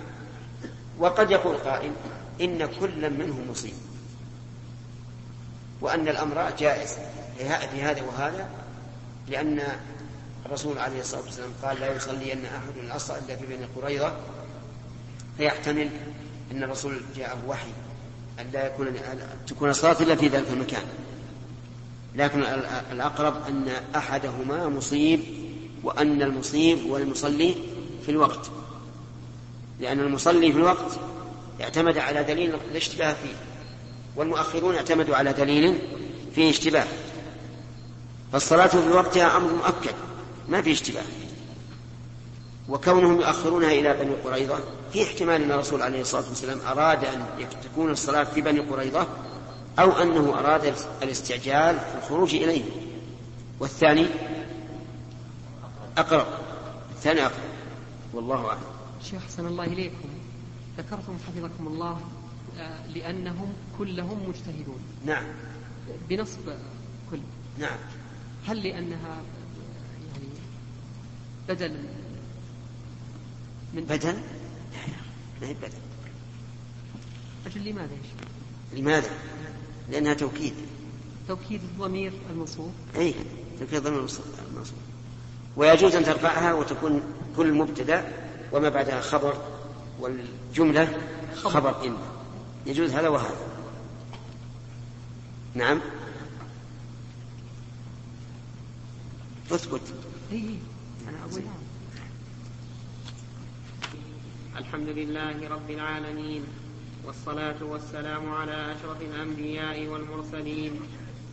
وقد 0.98 1.30
يقول 1.30 1.56
قائل 1.56 1.92
إن 2.40 2.66
كل 2.80 3.10
منهم 3.10 3.50
مصيب. 3.50 3.74
وأن 5.80 6.08
الأمر 6.08 6.50
جائز 6.58 6.96
في 7.72 7.82
هذا 7.82 8.02
وهذا 8.02 8.48
لأن 9.28 9.62
الرسول 10.46 10.78
عليه 10.78 11.00
الصلاة 11.00 11.22
والسلام 11.22 11.50
قال 11.62 11.80
لا 11.80 11.96
يصلين 11.96 12.46
أحد 12.46 12.84
العصر 12.84 13.16
إلا 13.16 13.36
في 13.36 13.46
بني 13.46 13.66
قريظة 13.76 14.16
فيحتمل 15.38 15.90
أن 16.50 16.62
الرسول 16.62 17.00
جاءه 17.16 17.38
وحي 17.48 17.70
أن 18.40 18.46
لا 18.52 18.66
يكون 18.66 18.86
تكون 19.46 19.70
الصلاة 19.70 19.96
إلا 20.00 20.14
في 20.14 20.28
ذلك 20.28 20.46
المكان. 20.50 20.82
لكن 22.14 22.42
الأقرب 22.92 23.34
أن 23.48 23.68
أحدهما 23.96 24.68
مصيب 24.68 25.20
وأن 25.82 26.22
المصيب 26.22 26.86
والمصلي 26.86 27.54
في 28.06 28.10
الوقت. 28.10 28.50
لأن 29.80 30.00
المصلي 30.00 30.52
في 30.52 30.58
الوقت 30.58 30.98
اعتمد 31.60 31.98
على 31.98 32.24
دليل 32.24 32.54
الاشتباه 32.70 33.12
فيه 33.12 33.34
والمؤخرون 34.16 34.74
اعتمدوا 34.74 35.16
على 35.16 35.32
دليل 35.32 35.78
فيه 36.34 36.50
اشتباه. 36.50 36.86
فالصلاة 38.32 38.66
في 38.66 38.88
وقتها 38.88 39.36
أمر 39.36 39.52
مؤكد 39.52 39.94
ما 40.48 40.62
في 40.62 40.72
اشتباه. 40.72 41.02
وكونهم 42.72 43.20
يؤخرونها 43.20 43.72
إلى 43.72 43.92
بني 43.94 44.14
قريظة 44.14 44.58
في 44.92 45.02
احتمال 45.02 45.42
أن 45.42 45.50
الرسول 45.50 45.82
عليه 45.82 46.00
الصلاة 46.00 46.28
والسلام 46.28 46.60
أراد 46.60 47.04
أن 47.04 47.26
تكون 47.62 47.90
الصلاة 47.90 48.24
في 48.24 48.40
بني 48.40 48.60
قريظة 48.60 49.06
أو 49.78 49.90
أنه 49.92 50.38
أراد 50.38 50.74
الاستعجال 51.02 51.78
في 51.78 51.98
الخروج 51.98 52.34
إليه. 52.34 52.64
والثاني 53.60 54.06
أقرب 55.98 56.26
الثاني 56.90 57.22
أقرب. 57.22 57.52
والله 58.14 58.48
أعلم. 58.48 58.60
شيخ 59.02 59.22
أحسن 59.22 59.46
الله 59.46 59.64
إليكم. 59.64 60.08
ذكرتم 60.78 61.16
حفظكم 61.28 61.66
الله 61.66 62.00
آه، 62.58 62.86
لأنهم 62.86 63.52
كلهم 63.78 64.28
مجتهدون. 64.28 64.80
نعم. 65.06 65.24
بنصب 66.08 66.48
كل. 67.10 67.18
نعم. 67.58 67.78
هل 68.46 68.62
لأنها 68.62 69.22
يعني 70.14 70.28
بدل 71.48 71.76
من 73.74 73.84
بدل؟ 73.84 74.14
لا 75.40 75.48
هي 75.48 75.54
بدل 75.54 75.72
أجل 77.46 77.64
لماذا 77.70 77.92
يا؟ 77.92 78.78
لماذا؟ 78.78 79.10
لأنها 79.90 80.14
توكيد. 80.14 80.54
توكيد 81.28 81.60
الضمير 81.62 82.12
المنصوب 82.30 82.72
أي 82.96 83.14
توكيد 83.58 83.74
الضمير 83.74 83.98
المنصوب 84.50 84.76
ويجوز 85.56 85.94
أن 85.94 86.04
ترفعها 86.04 86.54
وتكون 86.54 87.02
كل 87.36 87.52
مبتدأ 87.52 88.12
وما 88.52 88.68
بعدها 88.68 89.00
خبر 89.00 89.34
والجملة 90.00 90.98
خبر. 91.34 91.86
إن. 91.86 91.96
يجوز 92.66 92.90
هذا 92.90 93.08
وهذا. 93.08 93.36
نعم. 95.54 95.80
أثبت. 99.50 99.80
إيه. 100.32 100.56
أنا 101.08 101.18
أقول. 101.30 101.42
الحمد 104.58 104.88
لله 104.88 105.48
رب 105.48 105.70
العالمين 105.70 106.44
والصلاة 107.06 107.62
والسلام 107.62 108.32
على 108.32 108.72
أشرف 108.72 109.02
الأنبياء 109.02 109.86
والمرسلين 109.86 110.80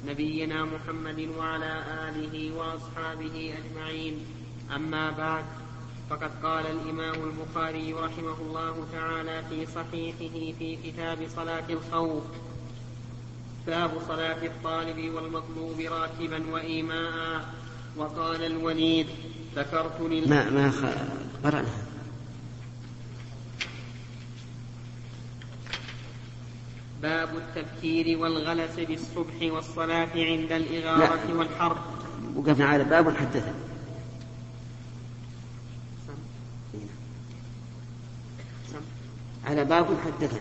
نبينا 0.08 0.66
محمد 0.66 1.30
وعلى 1.38 1.84
آله 2.10 2.52
وأصحابه 2.58 3.54
أجمعين 3.60 4.26
أما 4.76 5.10
بعد 5.12 5.46
فقد 6.10 6.32
قال 6.44 6.66
الإمام 6.66 7.16
البخاري 7.24 7.94
رحمه 7.94 8.36
الله 8.42 8.88
تعالى 8.92 9.44
في 9.50 9.66
صحيحه 9.66 10.58
في 10.60 10.78
كتاب 10.84 11.18
صلاة 11.36 11.68
الخوف 11.70 12.24
باب 13.68 13.92
صلاة 14.08 14.46
الطالب 14.46 15.14
والمطلوب 15.16 15.80
راكبا 15.80 16.52
وإيماء 16.52 17.46
وقال 17.98 18.44
الوليد 18.44 19.08
ذكرت. 19.56 20.02
ما 20.02 20.50
ما 20.50 20.72
قرأنا 21.44 21.89
باب 27.02 27.30
التبكير 27.38 28.20
والغلس 28.20 28.80
بالصبح 28.80 29.42
والصلاة 29.42 30.10
عند 30.16 30.52
الإغارة 30.52 31.34
والحرب 31.38 31.78
وقفنا 32.36 32.66
على 32.66 32.84
باب 32.84 33.16
حدثنا 33.18 33.54
على 39.46 39.66
باب 39.66 39.88
حدثنا 40.06 40.40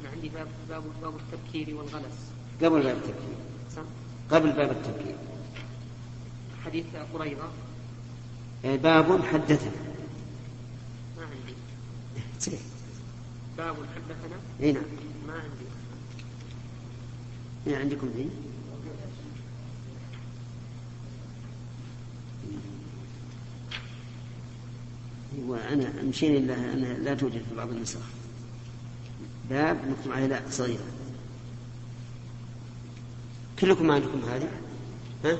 أنا 0.00 0.08
عندي 0.14 0.28
باب 0.28 0.46
باب 0.68 0.82
باب 1.02 1.14
التبكير 1.16 1.76
والغلس. 1.76 2.32
قبل 2.62 2.82
باب 2.82 2.96
التبكير. 2.96 3.84
قبل 4.30 4.52
باب 4.52 4.70
التبكير. 4.70 5.16
حديث 6.64 6.86
قريضة 7.14 7.48
إيه، 8.64 8.76
باب 8.76 9.22
حدثنا 9.22 9.72
ما 11.16 11.22
عندي. 11.22 11.54
باب 13.58 13.76
حدثنا. 13.76 14.36
اي 14.60 14.72
نعم. 14.72 14.82
ما 15.26 15.32
عندي. 15.32 15.66
اي 17.66 17.76
عندكم 17.76 18.08
ذي 18.16 18.30
وأنا 25.46 26.02
مشيني 26.02 26.38
إلا 26.38 26.54
أنها 26.54 26.94
لا 26.94 27.14
توجد 27.14 27.42
في 27.48 27.54
بعض 27.56 27.70
النسخ 27.70 28.00
باب 29.50 29.76
مكتوب 29.88 30.12
عليه 30.12 30.26
لا 30.26 30.40
صغيرة 30.50 30.84
كلكم 33.58 33.86
ما 33.86 33.94
عندكم 33.94 34.20
هذه؟ 34.28 34.48
ها؟ 35.24 35.38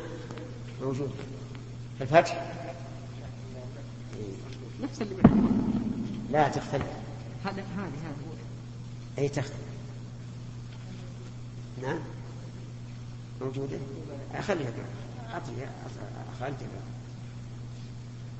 موجود. 0.82 1.10
الفتح؟ 2.00 2.52
نفس 4.82 5.02
اللي 5.02 5.14
لا 6.30 6.48
تختلف. 6.48 6.86
هذا 7.44 7.62
هذه 7.62 7.92
هذا 8.04 8.16
أي 9.18 9.28
تختلف. 9.28 9.71
نعم. 11.82 11.98
موجودة. 13.40 13.78
خليها 14.40 14.72
أخرجها 16.40 16.82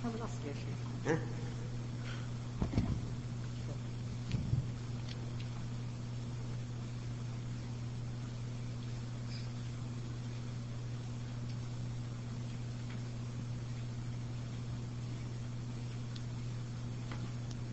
هذا 0.05 0.15
الأصل 0.15 0.39
يا 0.47 0.55
شيخ. 0.55 1.13
ها؟ 1.13 1.19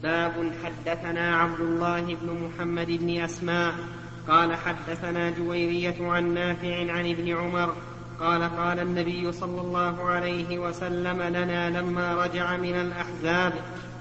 باب 0.03 0.51
حدثنا 0.63 1.35
عبد 1.35 1.59
الله 1.59 2.15
بن 2.15 2.49
محمد 2.49 2.87
بن 2.87 3.21
أسماء 3.21 3.98
قال 4.27 4.55
حدثنا 4.55 5.29
جويرية 5.29 5.95
عن 5.99 6.33
نافع 6.33 6.91
عن 6.91 7.09
ابن 7.09 7.37
عمر 7.37 7.73
قال 8.19 8.57
قال 8.57 8.79
النبي 8.79 9.31
صلى 9.31 9.61
الله 9.61 10.03
عليه 10.03 10.59
وسلم 10.59 11.21
لنا 11.21 11.81
لما 11.81 12.25
رجع 12.25 12.57
من 12.57 12.73
الأحزاب 12.73 13.53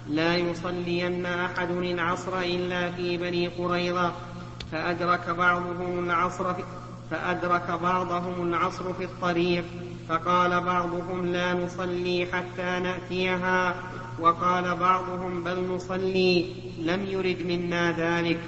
لا 0.09 0.37
يصلين 0.37 1.27
أحد 1.27 1.71
العصر 1.71 2.39
إلا 2.39 2.91
في 2.91 3.17
بني 3.17 3.49
قريظة 3.49 4.13
فأدرك 4.73 5.31
بعضهم 5.31 6.05
العصر 6.05 6.55
في 6.55 6.63
فأدرك 7.11 7.71
بعضهم 7.83 8.49
العصر 8.49 8.93
في 8.93 9.05
الطريق 9.05 9.65
فقال 10.09 10.61
بعضهم 10.61 11.27
لا 11.27 11.55
نصلي 11.55 12.27
حتى 12.33 12.81
نأتيها 12.81 13.75
وقال 14.21 14.77
بعضهم 14.77 15.45
بل 15.45 15.65
نصلي 15.65 16.47
لم 16.79 17.07
يرد 17.07 17.43
منا 17.47 17.93
ذلك. 17.93 18.39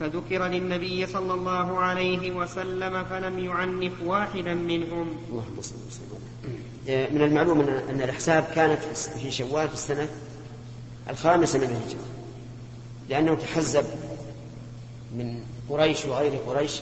فذكر 0.00 0.46
للنبي 0.46 1.06
صلى 1.06 1.34
الله 1.34 1.78
عليه 1.78 2.32
وسلم 2.32 3.04
فلم 3.04 3.38
يعنف 3.38 3.92
واحدا 4.04 4.54
منهم. 4.54 5.16
اللهم 5.30 5.60
صل 5.60 5.74
وسلم. 5.88 6.24
من 6.88 7.22
المعلوم 7.22 7.60
ان 7.60 8.02
الاحساب 8.02 8.44
كانت 8.54 8.80
في 9.22 9.30
شوال 9.30 9.68
في 9.68 9.74
السنة 9.74 10.08
الخامسة 11.10 11.58
من 11.58 11.64
الهجرة 11.64 12.04
لأنه 13.08 13.34
تحزب 13.34 13.84
من 15.16 15.40
قريش 15.70 16.04
وغير 16.04 16.36
قريش 16.46 16.80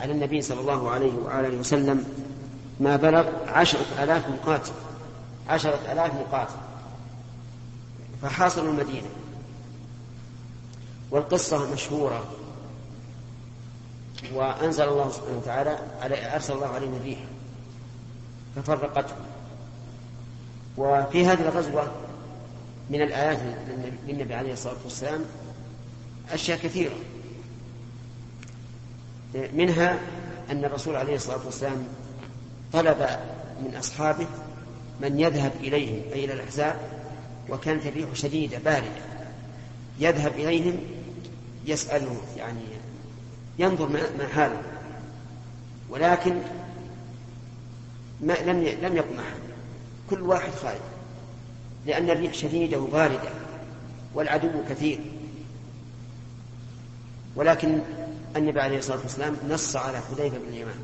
على 0.00 0.12
النبي 0.12 0.42
صلى 0.42 0.60
الله 0.60 0.90
عليه 0.90 1.12
وآله 1.14 1.56
وسلم. 1.58 2.04
ما 2.80 2.96
بلغ 2.96 3.28
عشرة 3.46 3.86
آلاف 4.02 4.28
مقاتل 4.28 4.72
عشرة 5.48 5.92
آلاف 5.92 6.14
مقاتل. 6.14 6.54
فحاصروا 8.22 8.70
المدينة. 8.70 9.08
والقصة 11.10 11.72
مشهورة. 11.72 12.24
وأنزل 14.34 14.88
الله 14.88 15.10
سبحانه 15.10 15.38
وتعالى 15.38 15.78
على 16.00 16.34
أرسل 16.34 16.52
الله 16.52 16.66
عليهم 16.66 16.94
الريح. 16.94 17.18
ففرقتهم 18.56 19.18
وفي 20.76 21.26
هذه 21.26 21.40
الغزوة 21.40 21.92
من 22.90 23.02
الآيات 23.02 23.38
للنبي 24.06 24.34
عليه 24.34 24.52
الصلاة 24.52 24.76
والسلام 24.84 25.24
أشياء 26.32 26.58
كثيرة. 26.58 26.94
منها 29.34 29.98
أن 30.50 30.64
الرسول 30.64 30.96
عليه 30.96 31.14
الصلاة 31.14 31.44
والسلام 31.44 31.84
طلب 32.72 33.06
من 33.64 33.76
أصحابه 33.76 34.26
من 35.00 35.20
يذهب 35.20 35.52
إليهم 35.60 36.02
أي 36.12 36.24
إلى 36.24 36.32
الأحزاب 36.32 36.76
وكانت 37.48 37.86
الريح 37.86 38.08
شديدة 38.14 38.58
باردة. 38.58 39.02
يذهب 40.00 40.32
إليهم 40.32 40.80
يسأله 41.66 42.20
يعني 42.36 42.60
ينظر 43.58 43.88
ما 43.88 44.26
حاله 44.34 44.62
ولكن 45.90 46.38
ما 48.20 48.32
لم 48.32 48.62
لم 48.82 48.96
يقم 48.96 49.18
أحد. 49.18 49.40
كل 50.10 50.22
واحد 50.22 50.52
خارج 50.52 50.80
لأن 51.86 52.10
الريح 52.10 52.34
شديدة 52.34 52.80
وباردة 52.80 53.30
والعدو 54.14 54.50
كثير. 54.68 55.00
ولكن 57.36 57.78
النبي 58.36 58.60
عليه 58.60 58.78
الصلاة 58.78 58.98
والسلام 58.98 59.36
نص 59.48 59.76
على 59.76 60.00
حذيفة 60.00 60.38
بن 60.38 60.48
اليمان 60.48 60.78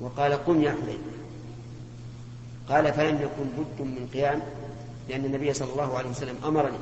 وقال 0.00 0.32
قم 0.32 0.62
يا 0.62 0.70
حذيفة. 0.70 1.18
قال 2.68 2.92
فلم 2.92 3.16
يكن 3.16 3.44
بد 3.58 3.80
من 3.82 4.08
قيام 4.12 4.42
لأن 5.08 5.24
النبي 5.24 5.54
صلى 5.54 5.72
الله 5.72 5.98
عليه 5.98 6.10
وسلم 6.10 6.36
أمرني 6.44 6.78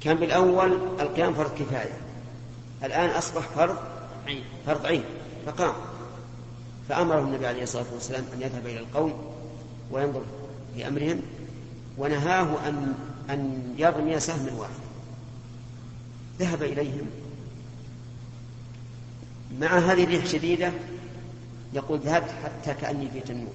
كان 0.00 0.16
بالأول 0.16 0.72
القيام 1.00 1.34
فرض 1.34 1.54
كفاية. 1.58 1.98
الآن 2.84 3.10
أصبح 3.10 3.42
فرض 3.42 3.76
عين. 4.26 4.44
فرض 4.66 4.86
عين. 4.86 5.04
فقام. 5.46 5.74
فأمره 6.88 7.20
النبي 7.20 7.46
عليه 7.46 7.62
الصلاة 7.62 7.86
والسلام 7.94 8.24
أن 8.34 8.42
يذهب 8.42 8.66
إلى 8.66 8.78
القوم 8.78 9.34
وينظر 9.90 10.22
في 10.74 10.88
أمرهم 10.88 11.20
ونهاه 11.98 12.68
أن 12.68 12.94
أن 13.30 13.74
يرمي 13.78 14.20
سهم 14.20 14.58
واحد. 14.58 14.80
ذهب 16.38 16.62
إليهم. 16.62 17.06
مع 19.60 19.78
هذه 19.78 20.04
الريح 20.04 20.26
شديدة 20.26 20.72
يقول 21.72 21.98
ذهبت 21.98 22.30
حتى 22.44 22.74
كأني 22.80 23.10
في 23.10 23.20
تنور 23.20 23.52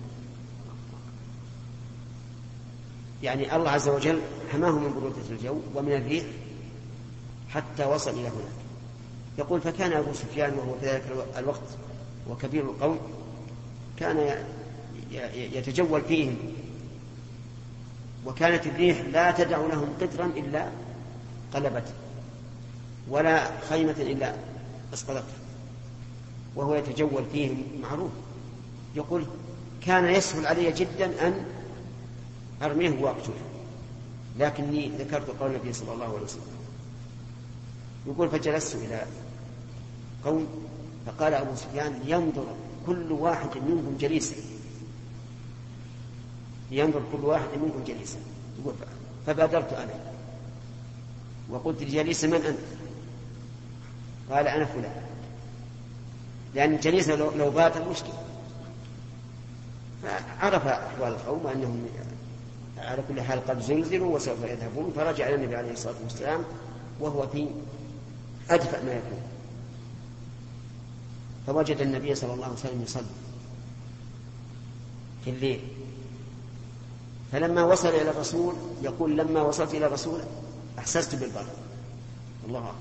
يعني 3.26 3.56
الله 3.56 3.70
عز 3.70 3.90
وجل 3.90 4.20
حماه 4.54 4.72
من 4.72 4.94
برودة 4.94 5.16
الجو 5.32 5.58
ومن 5.76 5.92
الريح 5.92 6.26
حتى 7.50 7.86
وصل 7.86 8.12
إلى 8.12 8.28
هناك. 8.28 8.56
يقول 9.38 9.62
فكان 9.62 9.94
أبو 9.94 10.14
سفيان 10.14 10.54
وهو 10.54 10.80
في 10.80 10.86
ذلك 10.86 11.04
الوقت 11.38 11.78
وكبير 12.30 12.64
القوم 12.64 13.00
كان 13.98 14.46
يتجول 15.34 16.02
فيهم. 16.02 16.36
وكانت 18.26 18.68
الريح 18.68 19.02
لا 19.02 19.32
تدع 19.32 19.58
لهم 19.58 19.90
قطرا 20.02 20.26
إلا 20.26 20.70
قلبته 21.54 21.94
ولا 23.10 23.62
خيمة 23.70 23.96
إلا 24.00 24.36
أسقطته 24.94 25.24
وهو 26.56 26.76
يتجول 26.76 27.24
فيهم 27.32 27.64
معروف. 27.82 28.12
يقول 28.96 29.26
كان 29.86 30.06
يسهل 30.06 30.48
علي 30.48 30.72
جدا 30.72 31.28
أن 31.28 31.46
أرميه 32.62 33.02
وأقتله 33.04 33.36
لكني 34.40 34.90
ذكرت 34.90 35.30
قول 35.40 35.52
النبي 35.52 35.74
صلى 35.74 35.94
الله 35.94 36.06
عليه 36.06 36.24
وسلم. 36.24 36.56
يقول 38.08 38.30
فجلست 38.30 38.76
إلى 38.76 39.06
قوم 40.26 40.48
فقال 41.06 41.34
أبو 41.34 41.56
سفيان 41.56 42.02
ينظر 42.06 42.46
كل 42.86 43.12
واحد 43.12 43.58
منهم 43.58 43.98
جليسا. 44.00 44.36
ينظر 46.72 47.02
كل 47.12 47.26
واحد 47.26 47.48
منكم 47.64 47.84
جليسا. 47.84 48.18
يقول 48.62 48.74
فبادرت 49.28 49.74
أنا. 49.74 49.94
وقلت 51.50 51.82
لجليس 51.82 52.24
من 52.24 52.34
أنت؟ 52.34 52.60
قال 54.32 54.48
أنا 54.48 54.66
فلان. 54.66 55.02
لأن 56.56 56.74
الجليس 56.74 57.10
لو 57.10 57.52
بات 57.52 57.78
المشكلة. 57.78 58.24
فعرف 60.04 60.68
أحوال 60.68 61.12
القوم 61.12 61.46
وأنهم 61.46 61.88
على 62.78 63.04
كل 63.08 63.22
حال 63.22 63.48
قد 63.48 63.62
زلزلوا 63.62 64.16
وسوف 64.16 64.44
يذهبون. 64.44 64.94
فرجع 64.96 65.28
إلى 65.28 65.36
النبي 65.36 65.56
عليه 65.56 65.72
الصلاة 65.72 65.96
والسلام 66.04 66.44
وهو 67.00 67.28
في 67.28 67.48
أدفأ 68.50 68.84
ما 68.84 68.92
يكون. 68.92 69.22
فوجد 71.48 71.82
النبي 71.82 72.16
صلى 72.16 72.34
الله 72.34 72.46
عليه 72.46 72.56
وسلم 72.56 72.82
يصلي 72.82 73.06
في 75.26 75.30
الليل. 75.30 75.60
فلما 77.32 77.64
وصل 77.64 77.90
إلى 77.90 78.10
الرسول 78.10 78.56
يقول 78.82 79.18
لما 79.18 79.42
وصلت 79.42 79.74
إلى 79.74 79.86
الرسول 79.86 80.20
أحسست 80.80 81.16
بالبرد 81.16 81.46
الله 82.48 82.60
أكبر. 82.60 82.76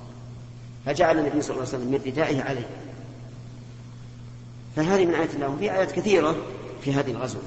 فجعل 0.87 1.19
النبي 1.19 1.43
صلى 1.43 1.57
الله 1.57 1.69
عليه 1.69 1.79
وسلم 1.79 1.91
من 1.91 2.01
ردائه 2.07 2.43
عليه. 2.43 2.69
فهذه 4.77 5.07
من 5.07 5.15
آيات 5.15 5.35
الله. 5.35 5.57
في 5.57 5.73
آيات 5.73 5.93
كثيرة 5.93 6.37
في 6.83 6.93
هذه 6.93 7.11
الغزوة. 7.11 7.43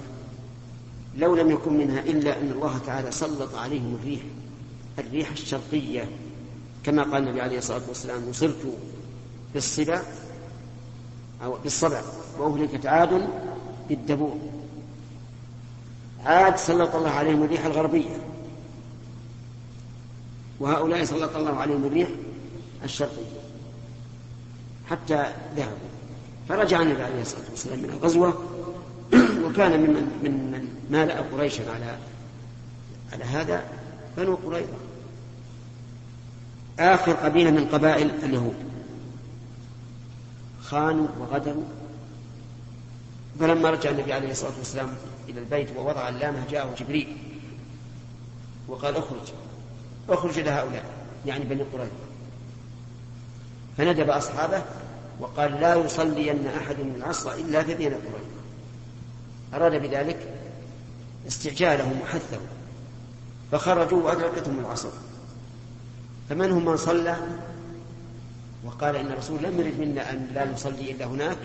لو 1.17 1.35
لم 1.35 1.51
يكن 1.51 1.77
منها 1.77 1.99
إلا 1.99 2.41
أن 2.41 2.51
الله 2.51 2.77
تعالى 2.77 3.11
سلط 3.11 3.55
عليهم 3.55 3.97
الريح 4.01 4.21
الريح 4.99 5.31
الشرقية. 5.31 6.09
كما 6.83 7.03
قال 7.03 7.23
النبي 7.23 7.41
عليه 7.41 7.57
الصلاة 7.57 7.81
والسلام 7.87 8.27
وصرت 8.27 8.77
بالصبا 9.53 10.01
أو 11.43 11.57
بالصبع 11.63 12.01
وأهلكت 12.39 12.85
عاد 12.85 13.29
بالدبور. 13.89 14.37
عاد 16.25 16.57
سلط 16.57 16.95
الله 16.95 17.09
عليهم 17.09 17.43
الريح 17.43 17.65
الغربية. 17.65 18.17
وهؤلاء 20.59 21.03
سلط 21.03 21.35
الله 21.35 21.55
عليهم 21.55 21.85
الريح 21.85 22.09
الشرقية. 22.83 23.39
حتى 24.89 25.33
ذهبوا. 25.55 25.87
فرجع 26.49 26.81
النبي 26.81 27.03
عليه 27.03 27.21
الصلاة 27.21 27.49
والسلام 27.49 27.79
من 27.79 27.89
الغزوة 27.89 28.43
وكان 29.13 29.79
ممن 29.79 30.19
من 30.23 30.31
من 30.51 30.67
مالأ 30.89 31.21
قريشا 31.21 31.71
على 31.71 31.97
على 33.13 33.23
هذا 33.23 33.63
بنو 34.17 34.35
قريظة. 34.35 34.77
آخر 36.79 37.11
قبيلة 37.11 37.51
من 37.51 37.65
قبائل 37.65 38.11
اليهود. 38.23 38.55
خانوا 40.61 41.07
وغدروا. 41.19 41.63
فلما 43.39 43.69
رجع 43.69 43.89
النبي 43.89 44.13
عليه 44.13 44.31
الصلاة 44.31 44.57
والسلام 44.57 44.89
إلى 45.29 45.39
البيت 45.39 45.77
ووضع 45.77 46.09
اللامة 46.09 46.43
جاءه 46.51 46.75
جبريل 46.79 47.17
وقال 48.67 48.95
اخرج 48.95 49.33
اخرج 50.09 50.39
إلى 50.39 50.49
هؤلاء 50.49 50.83
يعني 51.25 51.45
بني 51.45 51.63
قريظة. 51.63 51.91
فندب 53.77 54.09
أصحابه 54.09 54.63
وقال 55.19 55.51
لا 55.51 55.75
يصلين 55.75 56.47
أحد 56.47 56.75
من 56.79 56.95
العصر 56.97 57.33
إلا 57.33 57.63
في 57.63 57.73
بني 57.73 57.85
قريظة. 57.85 58.26
أراد 59.57 59.81
بذلك 59.81 60.17
استعجالهم 61.27 62.01
وحثهم 62.01 62.41
فخرجوا 63.51 64.03
وأدركتهم 64.03 64.59
العصر. 64.59 64.89
فمنهم 66.29 66.65
من 66.65 66.77
صلى؟ 66.77 67.15
وقال 68.65 68.95
إن 68.95 69.11
الرسول 69.11 69.43
لم 69.43 69.59
يرد 69.59 69.79
منا 69.79 70.11
أن 70.11 70.27
لا 70.33 70.51
نصلي 70.51 70.91
إلا 70.91 71.05
هناك 71.05 71.37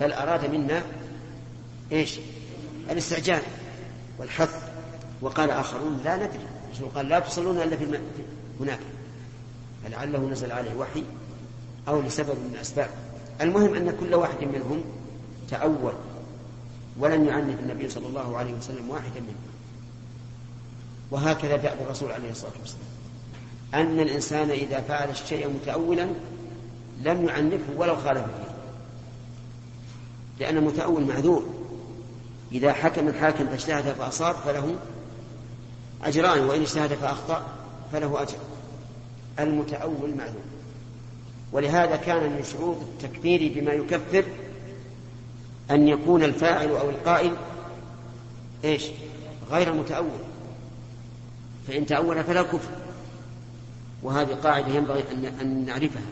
بل 0.00 0.12
أراد 0.12 0.50
منا 0.50 0.82
إيش؟ 1.92 2.18
الاستعجال 2.90 3.42
والحث. 4.18 4.70
وقال 5.20 5.50
آخرون 5.50 6.00
لا 6.04 6.16
ندري. 6.16 6.46
الرسول 6.68 6.88
قال 6.88 7.08
لا 7.08 7.18
تصلون 7.18 7.62
إلا 7.62 7.76
في 7.76 8.00
هناك. 8.60 8.80
فلعله 9.84 10.18
نزل 10.18 10.52
عليه 10.52 10.74
وحي 10.74 11.04
أو 11.88 12.00
لسبب 12.00 12.28
من 12.28 12.50
الأسباب. 12.54 12.90
المهم 13.40 13.74
أن 13.74 13.96
كل 14.00 14.14
واحد 14.14 14.44
منهم 14.44 14.84
تأول. 15.50 15.92
ولم 17.00 17.26
يعنف 17.26 17.60
النبي 17.60 17.88
صلى 17.88 18.06
الله 18.06 18.36
عليه 18.36 18.54
وسلم 18.54 18.90
واحدا 18.90 19.20
منهم. 19.20 19.50
وهكذا 21.10 21.56
دأب 21.56 21.78
الرسول 21.80 22.12
عليه 22.12 22.30
الصلاة 22.30 22.52
والسلام. 22.60 22.84
أن 23.74 24.00
الإنسان 24.00 24.50
إذا 24.50 24.80
فعل 24.80 25.10
الشيء 25.10 25.48
متأولا 25.48 26.08
لم 27.02 27.28
يعنفه 27.28 27.72
ولو 27.76 27.96
خالف 27.96 28.24
فيه. 28.24 28.54
لأن 30.38 30.56
المتأول 30.56 31.04
معذور. 31.04 31.46
إذا 32.52 32.72
حكم 32.72 33.08
الحاكم 33.08 33.46
فاجتهد 33.46 33.94
فأصاب 33.94 34.34
فله 34.34 34.76
أجران 36.04 36.44
وإن 36.44 36.60
اجتهد 36.60 36.94
فأخطأ 36.94 37.46
فله 37.92 38.22
أجر. 38.22 38.38
المتأول 39.38 40.14
معذور. 40.14 40.42
ولهذا 41.52 41.96
كان 41.96 42.22
من 42.22 42.44
شروط 42.52 42.76
التكفير 42.76 43.52
بما 43.54 43.72
يكفر 43.72 44.24
أن 45.70 45.88
يكون 45.88 46.22
الفاعل 46.22 46.68
أو 46.68 46.90
القائل 46.90 47.36
إيش؟ 48.64 48.84
غير 49.50 49.72
متأول. 49.72 50.20
فإن 51.68 51.86
تأول 51.86 52.24
فلا 52.24 52.42
كفر. 52.42 52.70
وهذه 54.02 54.32
قاعدة 54.32 54.74
ينبغي 54.74 55.04
أن 55.40 55.64
نعرفها. 55.66 56.02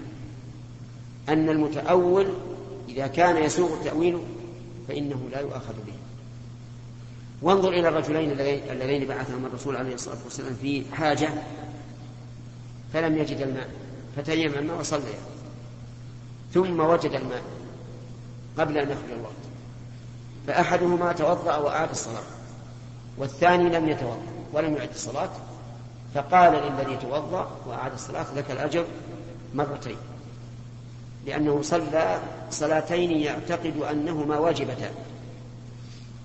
أن 1.28 1.48
المتأول 1.48 2.26
إذا 2.88 3.06
كان 3.06 3.36
يسوغ 3.36 3.74
التأويل 3.74 4.18
فإنه 4.88 5.28
لا 5.32 5.40
يؤاخذ 5.40 5.74
به. 5.86 5.92
وانظر 7.42 7.68
إلى 7.68 7.88
الرجلين 7.88 8.30
اللذين 8.70 9.08
بعثهما 9.08 9.46
الرسول 9.46 9.76
عليه 9.76 9.94
الصلاة 9.94 10.18
والسلام 10.24 10.54
في 10.54 10.84
حاجة 10.92 11.30
فلم 12.92 13.18
يجد 13.18 13.40
الماء. 13.40 13.68
فتيمم 14.16 14.70
وصليا. 14.70 15.18
ثم 16.54 16.80
وجد 16.80 17.12
الماء 17.12 17.42
قبل 18.58 18.78
أن 18.78 18.90
يخرج 18.90 19.10
الوقت 19.18 19.47
فأحدهما 20.48 21.12
توضأ 21.12 21.56
وأعاد 21.56 21.90
الصلاة 21.90 22.22
والثاني 23.16 23.68
لم 23.68 23.88
يتوضأ 23.88 24.22
ولم 24.52 24.76
يعد 24.76 24.88
الصلاة 24.94 25.30
فقال 26.14 26.52
للذي 26.52 26.96
توضأ 26.96 27.50
وأعاد 27.66 27.92
الصلاة 27.92 28.26
لك 28.36 28.50
الأجر 28.50 28.84
مرتين 29.54 29.96
لأنه 31.26 31.62
صلى 31.62 32.20
صلاتين 32.50 33.10
يعتقد 33.10 33.76
أنهما 33.90 34.38
واجبتان 34.38 34.94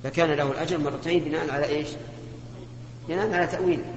فكان 0.04 0.32
له 0.32 0.52
الأجر 0.52 0.78
مرتين 0.78 1.24
بناء 1.24 1.52
على 1.52 1.66
إيش؟ 1.66 1.88
بناء 3.08 3.34
على 3.34 3.48
تأويله 3.48 3.94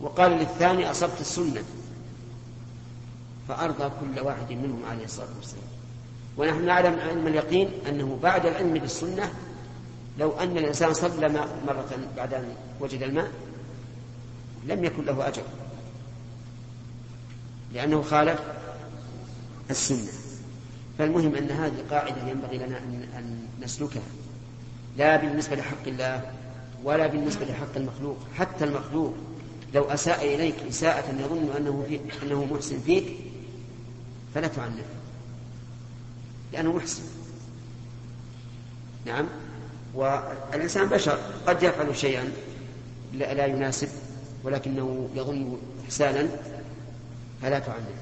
وقال 0.00 0.30
للثاني 0.32 0.90
أصبت 0.90 1.20
السنة 1.20 1.62
فأرضى 3.48 3.90
كل 4.00 4.20
واحد 4.20 4.52
منهم 4.52 4.82
عليه 4.90 5.04
الصلاة 5.04 5.28
والسلام. 5.36 5.67
ونحن 6.38 6.66
نعلم 6.66 6.98
علم 7.00 7.26
اليقين 7.26 7.70
أنه 7.88 8.18
بعد 8.22 8.46
العلم 8.46 8.74
بالسنة 8.74 9.32
لو 10.18 10.32
أن 10.32 10.58
الإنسان 10.58 10.94
صلى 10.94 11.28
مرة 11.66 11.88
بعد 12.16 12.34
أن 12.34 12.54
وجد 12.80 13.02
الماء 13.02 13.30
لم 14.66 14.84
يكن 14.84 15.04
له 15.04 15.28
أجر. 15.28 15.42
لأنه 17.72 18.02
خالف 18.02 18.40
السنة. 19.70 20.12
فالمهم 20.98 21.34
أن 21.34 21.50
هذه 21.50 21.84
قاعدة 21.90 22.28
ينبغي 22.28 22.58
لنا 22.58 22.78
أن 23.18 23.46
نسلكها. 23.62 24.02
لا 24.96 25.16
بالنسبة 25.16 25.56
لحق 25.56 25.86
الله 25.86 26.32
ولا 26.84 27.06
بالنسبة 27.06 27.46
لحق 27.46 27.76
المخلوق. 27.76 28.16
حتى 28.34 28.64
المخلوق 28.64 29.14
لو 29.74 29.84
أساء 29.84 30.34
إليك 30.34 30.54
إساءة 30.68 31.14
يظن 31.20 31.56
أنه, 31.56 31.84
في 31.88 32.00
أنه 32.22 32.44
محسن 32.44 32.78
فيك 32.78 33.04
فلا 34.34 34.48
تعنف. 34.48 34.97
لأنه 36.52 36.72
محسن. 36.72 37.02
نعم. 39.06 39.26
والإنسان 39.94 40.86
بشر. 40.86 41.18
قد 41.46 41.62
يفعل 41.62 41.96
شيئا 41.96 42.32
لا 43.12 43.46
يناسب 43.46 43.88
ولكنه 44.44 45.08
يظن 45.14 45.58
إحسانا 45.84 46.28
فلا 47.42 47.58
تعنف 47.58 47.98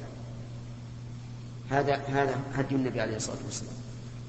هذا 1.71 1.95
هذا 1.95 2.41
هدي 2.55 2.75
النبي 2.75 3.01
عليه 3.01 3.17
الصلاة 3.17 3.39
والسلام. 3.45 3.75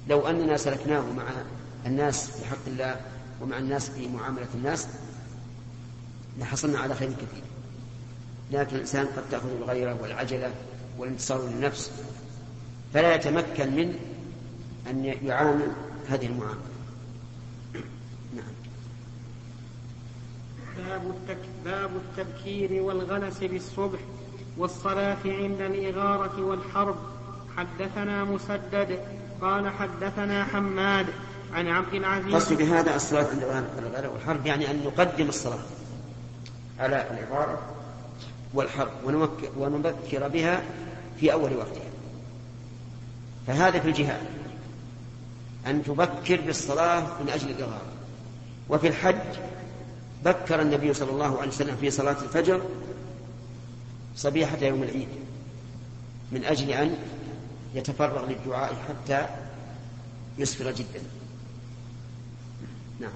لو 0.09 0.27
أننا 0.27 0.57
سلكناه 0.57 1.01
مع 1.01 1.23
الناس 1.85 2.29
في 2.31 2.45
حق 2.45 2.65
الله 2.67 2.95
ومع 3.41 3.57
الناس 3.57 3.89
في 3.89 4.07
معاملة 4.07 4.47
الناس 4.55 4.87
لحصلنا 6.39 6.79
على 6.79 6.95
خير 6.95 7.11
كثير. 7.11 7.43
لكن 8.51 8.75
الإنسان 8.75 9.05
قد 9.05 9.23
تأخذ 9.31 9.49
الغيرة 9.61 9.97
والعجلة 10.01 10.51
والانتصار 10.97 11.47
للنفس 11.47 11.91
فلا 12.93 13.15
يتمكن 13.15 13.75
من 13.75 13.99
أن 14.89 15.05
يعامل 15.23 15.71
هذه 16.09 16.25
المعاملة. 16.25 16.57
نعم. 18.35 18.45
باب, 20.77 21.01
التك... 21.09 21.37
باب 21.65 21.89
التبكير 21.95 22.81
والغلس 22.81 23.39
بالصبح 23.39 23.99
والصلاة 24.57 25.17
عند 25.25 25.61
الإغارة 25.61 26.41
والحرب. 26.41 26.95
حدثنا 27.57 28.23
مسدد 28.23 28.99
قال 29.41 29.69
حدثنا 29.69 30.43
حماد 30.43 31.05
عن 31.53 31.67
عبد 31.67 31.93
العزيز. 31.93 32.35
قصدي 32.35 32.55
بهذا 32.55 32.95
الصلاة 32.95 33.27
عند 33.27 33.65
الغداء 33.79 34.13
والحرب 34.13 34.45
يعني 34.45 34.71
أن 34.71 34.83
نقدم 34.85 35.29
الصلاة 35.29 35.59
على 36.79 37.07
العبارة 37.11 37.61
والحرب 38.53 38.91
ونبكر 39.57 40.27
بها 40.27 40.63
في 41.19 41.33
أول 41.33 41.57
وقتها. 41.57 41.89
فهذا 43.47 43.79
في 43.79 43.87
الجهاد. 43.87 44.36
أن 45.69 45.83
تبكر 45.83 46.41
بالصلاة 46.41 47.21
من 47.23 47.29
أجل 47.29 47.49
الإغارة 47.49 47.91
وفي 48.69 48.87
الحج 48.87 49.37
بكر 50.25 50.61
النبي 50.61 50.93
صلى 50.93 51.11
الله 51.11 51.37
عليه 51.39 51.47
وسلم 51.47 51.75
في 51.75 51.91
صلاة 51.91 52.23
الفجر 52.23 52.61
صبيحة 54.15 54.57
يوم 54.57 54.83
العيد 54.83 55.07
من 56.31 56.45
أجل 56.45 56.69
أن 56.71 56.97
يتفرغ 57.75 58.25
للدعاء 58.29 58.75
حتى 58.89 59.27
يسفر 60.37 60.71
جدا. 60.71 61.01
نعم. 62.99 63.11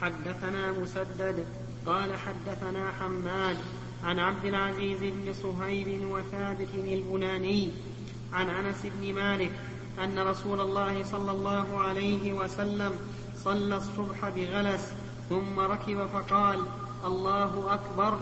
حدثنا 0.00 0.72
مسدد 0.72 1.44
قال 1.86 2.10
حدثنا 2.18 2.92
حماد 3.00 3.56
عن 4.04 4.18
عبد 4.18 4.44
العزيز 4.44 4.98
بن 5.00 5.34
صهيب 5.42 6.10
وثابت 6.10 6.68
البناني 6.74 7.70
عن 8.32 8.48
أنس 8.48 8.76
بن 8.84 9.14
مالك 9.14 9.50
أن 10.04 10.18
رسول 10.18 10.60
الله 10.60 11.04
صلى 11.04 11.30
الله 11.30 11.78
عليه 11.78 12.32
وسلم 12.32 12.92
صلى 13.44 13.76
الصبح 13.76 14.28
بغلس 14.28 14.92
ثم 15.28 15.60
ركب 15.60 16.06
فقال 16.06 16.66
الله 17.04 17.74
أكبر. 17.74 18.18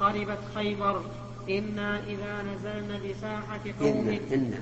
خربت 0.00 0.38
خيبر. 0.54 1.02
إنا 1.50 2.00
إذا 2.06 2.42
نزلنا 2.42 2.98
بساحة 2.98 3.60
قوم 3.80 4.08
إن, 4.08 4.20
إن 4.32 4.54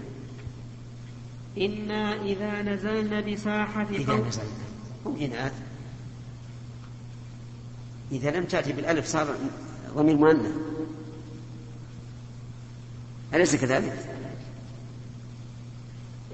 إنا 1.58 2.22
إذا 2.22 2.62
نزلنا 2.62 3.20
بساحة 3.20 3.86
إذا 3.90 4.14
نزلنا. 4.14 4.66
إناث 5.06 5.52
إذا 8.12 8.30
لم 8.30 8.44
تأتي 8.44 8.72
بالألف 8.72 9.06
صار 9.06 9.34
ضمير 9.94 10.16
مؤنث. 10.16 10.54
أليس 13.34 13.56
كذلك؟ 13.56 14.19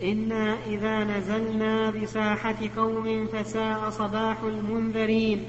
إنا 0.03 0.57
إذا 0.67 1.05
نزلنا 1.05 1.91
بساحة 1.91 2.57
قوم 2.77 3.27
فساء 3.27 3.91
صباح 3.91 4.43
المنذرين 4.43 5.45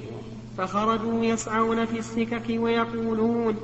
فخرجوا 0.58 1.26
يسعون 1.26 1.86
في 1.86 2.00
السكك 2.00 2.44
ويقولون 2.50 3.56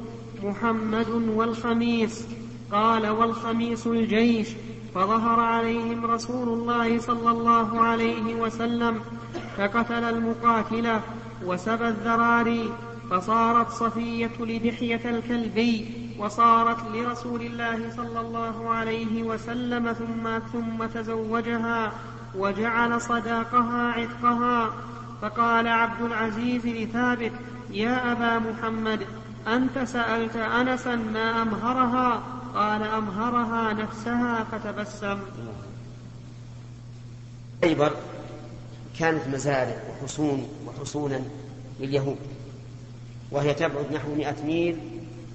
محمد 0.43 1.09
والخميس 1.09 2.27
قال 2.71 3.07
والخميس 3.07 3.87
الجيش 3.87 4.47
فظهر 4.95 5.39
عليهم 5.39 6.05
رسول 6.05 6.49
الله 6.49 6.99
صلى 6.99 7.31
الله 7.31 7.81
عليه 7.81 8.35
وسلم 8.35 9.01
فقتل 9.57 10.03
المقاتل 10.03 10.99
وسبى 11.45 11.87
الذراري 11.87 12.69
فصارت 13.11 13.69
صفية 13.69 14.31
لدحية 14.39 15.09
الكلبي 15.09 16.02
وصارت 16.19 16.77
لرسول 16.93 17.41
الله 17.41 17.91
صلى 17.95 18.19
الله 18.19 18.69
عليه 18.69 19.23
وسلم 19.23 19.93
ثم 19.93 20.39
ثم 20.53 20.85
تزوجها 20.85 21.91
وجعل 22.35 23.01
صداقها 23.01 23.91
عتقها. 23.91 24.73
فقال 25.21 25.67
عبد 25.67 26.01
العزيز 26.01 26.65
لثابت 26.65 27.31
يا 27.71 28.11
أبا 28.11 28.39
محمد 28.39 29.07
أنت 29.47 29.79
سألت 29.79 30.35
أنسا 30.35 30.95
ما 30.95 31.41
أمهرها؟ 31.41 32.23
قال 32.55 32.83
أمهرها 32.83 33.73
نفسها 33.73 34.43
فتبسم. 34.51 35.19
خيبر 37.63 37.91
كانت 38.99 39.27
مزارع 39.27 39.77
وحصون 39.89 40.47
وحصونا 40.67 41.21
لليهود 41.79 42.17
وهي 43.31 43.53
تبعد 43.53 43.91
نحو 43.93 44.15
مئة 44.15 44.45
ميل 44.45 44.77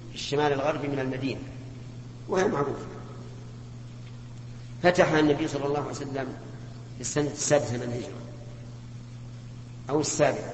في 0.09 0.15
الشمال 0.15 0.53
الغربي 0.53 0.87
من 0.87 0.99
المدينة 0.99 1.41
وهي 2.27 2.47
معروفة. 2.47 2.85
فتحها 4.83 5.19
النبي 5.19 5.47
صلى 5.47 5.65
الله 5.65 5.79
عليه 5.79 5.89
وسلم 5.89 6.27
في 6.95 7.01
السنة 7.01 7.31
السادسة 7.31 7.77
من 7.77 7.83
الهجرة 7.83 8.19
أو 9.89 9.99
السابعة. 9.99 10.53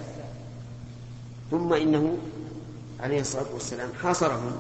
ثم 1.51 1.73
إنه 1.73 2.17
عليه 2.99 3.21
الصلاة 3.21 3.53
والسلام 3.53 3.89
حاصرهم 4.03 4.57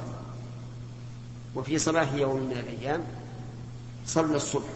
وفي 1.55 1.77
صباح 1.77 2.13
يوم 2.13 2.43
من 2.43 2.51
الأيام 2.51 3.03
صلى 4.05 4.35
الصبح. 4.35 4.69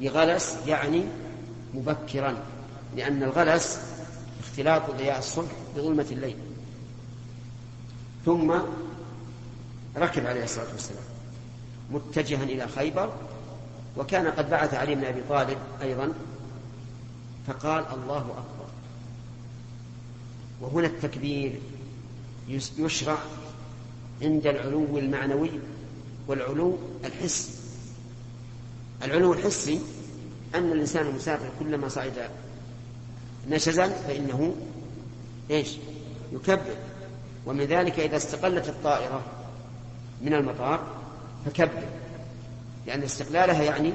بغلس 0.00 0.56
يعني 0.66 1.04
مبكرا 1.74 2.36
لأن 2.96 3.22
الغلس 3.22 3.80
اختلاط 4.40 4.90
ضياء 4.90 5.18
الصبح 5.18 5.52
بظلمة 5.76 6.06
الليل. 6.10 6.36
ثم 8.26 8.52
ركب 9.96 10.26
عليه 10.26 10.44
الصلاة 10.44 10.72
والسلام 10.72 11.02
متجها 11.90 12.42
إلى 12.42 12.68
خيبر 12.68 13.12
وكان 13.96 14.26
قد 14.26 14.50
بعث 14.50 14.74
علي 14.74 14.94
بن 14.94 15.04
أبي 15.04 15.22
طالب 15.28 15.58
أيضا 15.82 16.12
فقال 17.46 17.84
الله 17.94 18.18
أكبر. 18.18 18.66
وهنا 20.60 20.86
التكبير 20.86 21.60
يشرع 22.78 23.18
عند 24.22 24.46
العلو 24.46 24.98
المعنوي 24.98 25.50
والعلو 26.28 26.78
الحسي. 27.04 27.52
العلو 29.02 29.32
الحسي 29.32 29.80
أن 30.54 30.72
الإنسان 30.72 31.06
المسافر 31.06 31.50
كلما 31.58 31.88
صعد 31.88 32.30
نشزا 33.48 33.88
فإنه 33.88 34.54
إيش؟ 35.50 35.76
يكبر. 36.32 36.76
ومن 37.46 37.64
ذلك 37.64 38.00
إذا 38.00 38.16
استقلت 38.16 38.68
الطائرة 38.68 39.20
من 40.22 40.34
المطار 40.34 40.80
فكبر. 41.46 41.82
لأن 42.86 43.02
استقلالها 43.02 43.62
يعني 43.62 43.92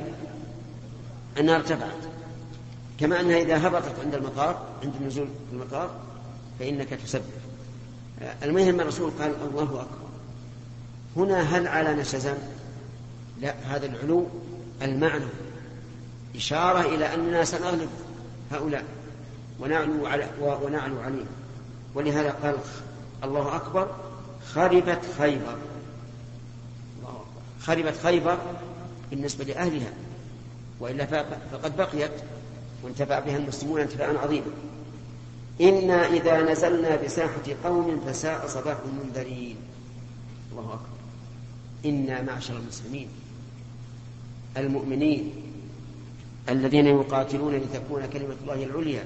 أنها 1.39 1.55
ارتفعت 1.55 2.11
كما 2.99 3.19
أنها 3.19 3.37
إذا 3.37 3.67
هبطت 3.67 3.99
عند 4.03 4.15
المطار 4.15 4.65
عند 4.83 4.93
النزول 5.01 5.27
في 5.49 5.55
المطار 5.55 5.91
فإنك 6.59 6.89
تسبح. 6.89 7.23
المهم 8.43 8.81
الرسول 8.81 9.11
قال 9.19 9.35
الله 9.49 9.63
أكبر. 9.63 10.01
هنا 11.17 11.41
هل 11.41 11.67
على 11.67 11.93
نشزان 11.93 12.37
لا 13.41 13.55
هذا 13.63 13.85
العلو 13.85 14.27
المعنى 14.81 15.25
إشارة 16.35 16.95
إلى 16.95 17.13
أننا 17.13 17.43
سنغلب 17.43 17.89
هؤلاء 18.51 18.83
ونعلو 19.59 20.05
على 20.05 20.27
ونعلو 20.41 20.99
عليهم. 20.99 21.25
ولهذا 21.95 22.29
قال 22.31 22.55
الله 23.23 23.55
أكبر 23.55 23.95
خربت 24.53 25.01
خيبر. 25.17 25.57
الله 26.99 27.09
أكبر 27.09 27.41
خربت 27.61 27.97
خيبر 28.03 28.37
بالنسبة 29.09 29.43
لأهلها. 29.43 29.93
وإلا 30.79 31.05
فقد 31.51 31.77
بقيت 31.77 32.11
وانتفع 32.83 33.19
بها 33.19 33.37
المسلمون 33.37 33.81
انتفاعا 33.81 34.13
عظيما. 34.17 34.51
إنا 35.61 36.07
إذا 36.07 36.41
نزلنا 36.41 36.95
بساحة 36.95 37.43
قوم 37.63 38.01
فساء 38.07 38.47
صباح 38.47 38.77
المنذرين. 38.85 39.55
الله 40.51 40.73
أكبر. 40.73 41.01
إنا 41.85 42.21
معشر 42.21 42.57
المسلمين. 42.57 43.07
المؤمنين 44.57 45.31
الذين 46.49 46.87
يقاتلون 46.87 47.55
لتكون 47.55 48.05
كلمة 48.05 48.35
الله 48.41 48.63
العليا. 48.63 49.05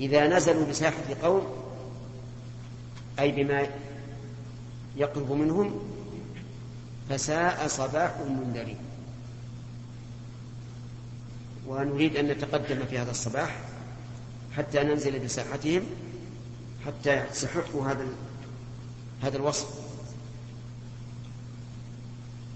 إذا 0.00 0.36
نزلوا 0.36 0.66
بساحة 0.66 1.14
قوم 1.22 1.46
أي 3.18 3.32
بما 3.32 3.66
يقرب 4.96 5.32
منهم 5.32 5.80
فساء 7.10 7.68
صباح 7.68 8.16
المنذرين 8.26 8.78
ونريد 11.66 12.16
أن 12.16 12.28
نتقدم 12.28 12.84
في 12.90 12.98
هذا 12.98 13.10
الصباح 13.10 13.60
حتى 14.56 14.82
ننزل 14.82 15.18
بساحتهم 15.18 15.82
حتى 16.86 17.26
يستحقوا 17.26 17.86
هذا 17.86 18.06
هذا 19.22 19.36
الوصف. 19.36 19.68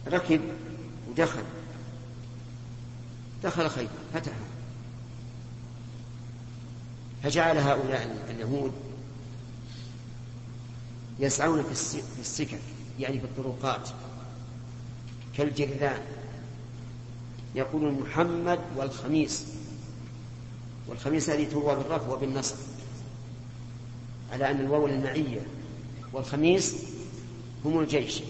ركب 0.09 0.41
ودخل. 1.11 1.43
دخل 3.45 3.71
خيبر 3.71 3.91
فتحها 4.15 4.35
فجعل 7.23 7.59
هؤلاء 7.59 8.25
اليهود 8.31 8.88
يسعون 11.21 11.63
في 11.63 12.01
السكك 12.21 12.59
يعني 12.99 13.19
في 13.21 13.25
الطرقات. 13.25 13.89
كالجرذان 15.37 16.01
يقول 17.55 17.93
محمد 17.93 18.59
والخميس. 18.77 19.47
والخميس 20.89 21.31
هذه 21.31 21.49
تروى 21.51 21.75
بالرفع 21.75 22.13
وبالنصب. 22.13 22.57
على 24.33 24.51
أن 24.51 24.61
الواو 24.61 24.87
المعية. 24.87 25.41
والخميس 26.13 26.75
هم 27.65 27.81
الجيش. 27.81 28.23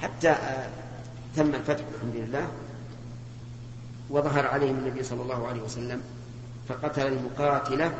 حتى 0.00 0.28
آه، 0.30 0.70
تم 1.36 1.54
الفتح 1.54 1.84
الحمد 1.94 2.16
لله. 2.16 2.48
وظهر 4.10 4.46
عليهم 4.46 4.78
النبي 4.78 5.02
صلى 5.02 5.22
الله 5.22 5.46
عليه 5.46 5.62
وسلم 5.62 6.02
فقتل 6.68 7.06
المقاتلة 7.06 7.94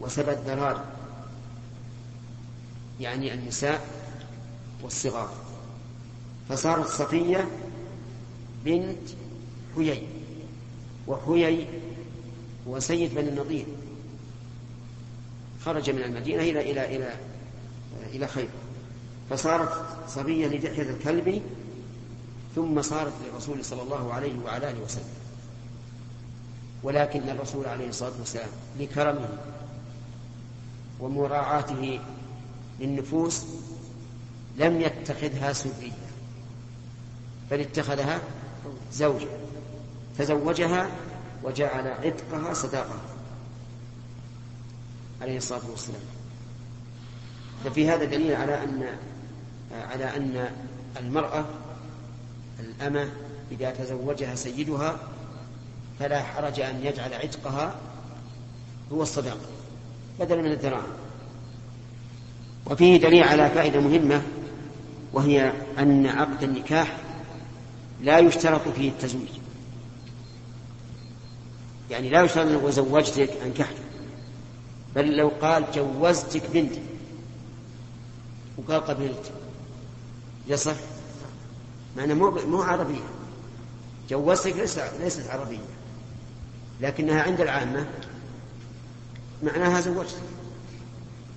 وسبى 0.00 0.32
الذرار 0.32 0.84
يعني 3.00 3.34
النساء 3.34 3.86
والصغار. 4.82 5.32
فصارت 6.48 6.86
صفية 6.86 7.48
بنت 8.64 9.08
حيي 9.76 10.02
وحيي 11.06 11.66
هو 12.68 12.78
سيد 12.80 13.14
بني 13.14 13.28
النضير. 13.28 13.66
خرج 15.64 15.90
من 15.90 16.02
المدينة 16.02 16.42
إلى 16.42 16.70
إلى 16.70 16.96
إلى 16.96 17.14
إلى 18.12 18.26
خيبر. 18.26 18.48
فصارت 19.30 19.86
صبية 20.08 20.46
لدحية 20.46 20.82
الكلب 20.82 21.42
ثم 22.56 22.82
صارت 22.82 23.12
للرسول 23.24 23.64
صلى 23.64 23.82
الله 23.82 24.12
عليه 24.12 24.38
وعلى 24.44 24.70
آله 24.70 24.80
وسلم. 24.80 25.14
ولكن 26.82 27.28
الرسول 27.28 27.66
عليه 27.66 27.88
الصلاة 27.88 28.12
والسلام 28.18 28.48
لكرمه 28.78 29.28
ومراعاته 31.00 32.00
للنفوس 32.80 33.44
لم 34.56 34.80
يتخذها 34.80 35.52
سرية 35.52 35.92
بل 37.50 37.60
اتخذها 37.60 38.20
زوجة 38.92 39.28
تزوجها 40.18 40.90
وجعل 41.42 41.88
عتقها 41.88 42.54
صداقة 42.54 43.00
عليه 45.22 45.36
الصلاة 45.36 45.70
والسلام. 45.70 46.00
ففي 47.64 47.88
هذا 47.88 48.04
دليل 48.04 48.34
على 48.34 48.64
أن 48.64 48.98
على 49.72 50.16
أن 50.16 50.50
المرأة 51.00 51.44
الأمة 52.60 53.10
إذا 53.50 53.70
تزوجها 53.70 54.34
سيدها 54.34 54.98
فلا 55.98 56.22
حرج 56.22 56.60
أن 56.60 56.86
يجعل 56.86 57.14
عتقها 57.14 57.74
هو 58.92 59.02
الصداقة 59.02 59.46
بدلا 60.20 60.42
من 60.42 60.52
الدراهم. 60.52 60.99
وفيه 62.66 62.96
دليل 62.96 63.22
على 63.22 63.50
فائدة 63.50 63.80
مهمة 63.80 64.22
وهي 65.12 65.52
أن 65.78 66.06
عقد 66.06 66.42
النكاح 66.42 66.96
لا 68.02 68.18
يشترط 68.18 68.68
فيه 68.68 68.88
التزويج. 68.88 69.28
يعني 71.90 72.08
لا 72.10 72.22
يشترط 72.22 72.46
أنه 72.46 72.70
زوجتك 72.70 73.30
أنكحتك 73.46 73.82
بل 74.94 75.16
لو 75.16 75.28
قال 75.28 75.64
جوزتك 75.74 76.42
بنتي 76.54 76.82
وقال 78.58 78.80
قبلت 78.80 79.32
يصح 80.48 80.76
معنى 81.96 82.14
مو 82.14 82.30
مو 82.30 82.62
عربية. 82.62 83.04
جوزتك 84.10 84.54
ليست 85.00 85.30
عربية 85.30 85.58
لكنها 86.80 87.22
عند 87.22 87.40
العامة 87.40 87.86
معناها 89.42 89.80
زوجتك. 89.80 90.22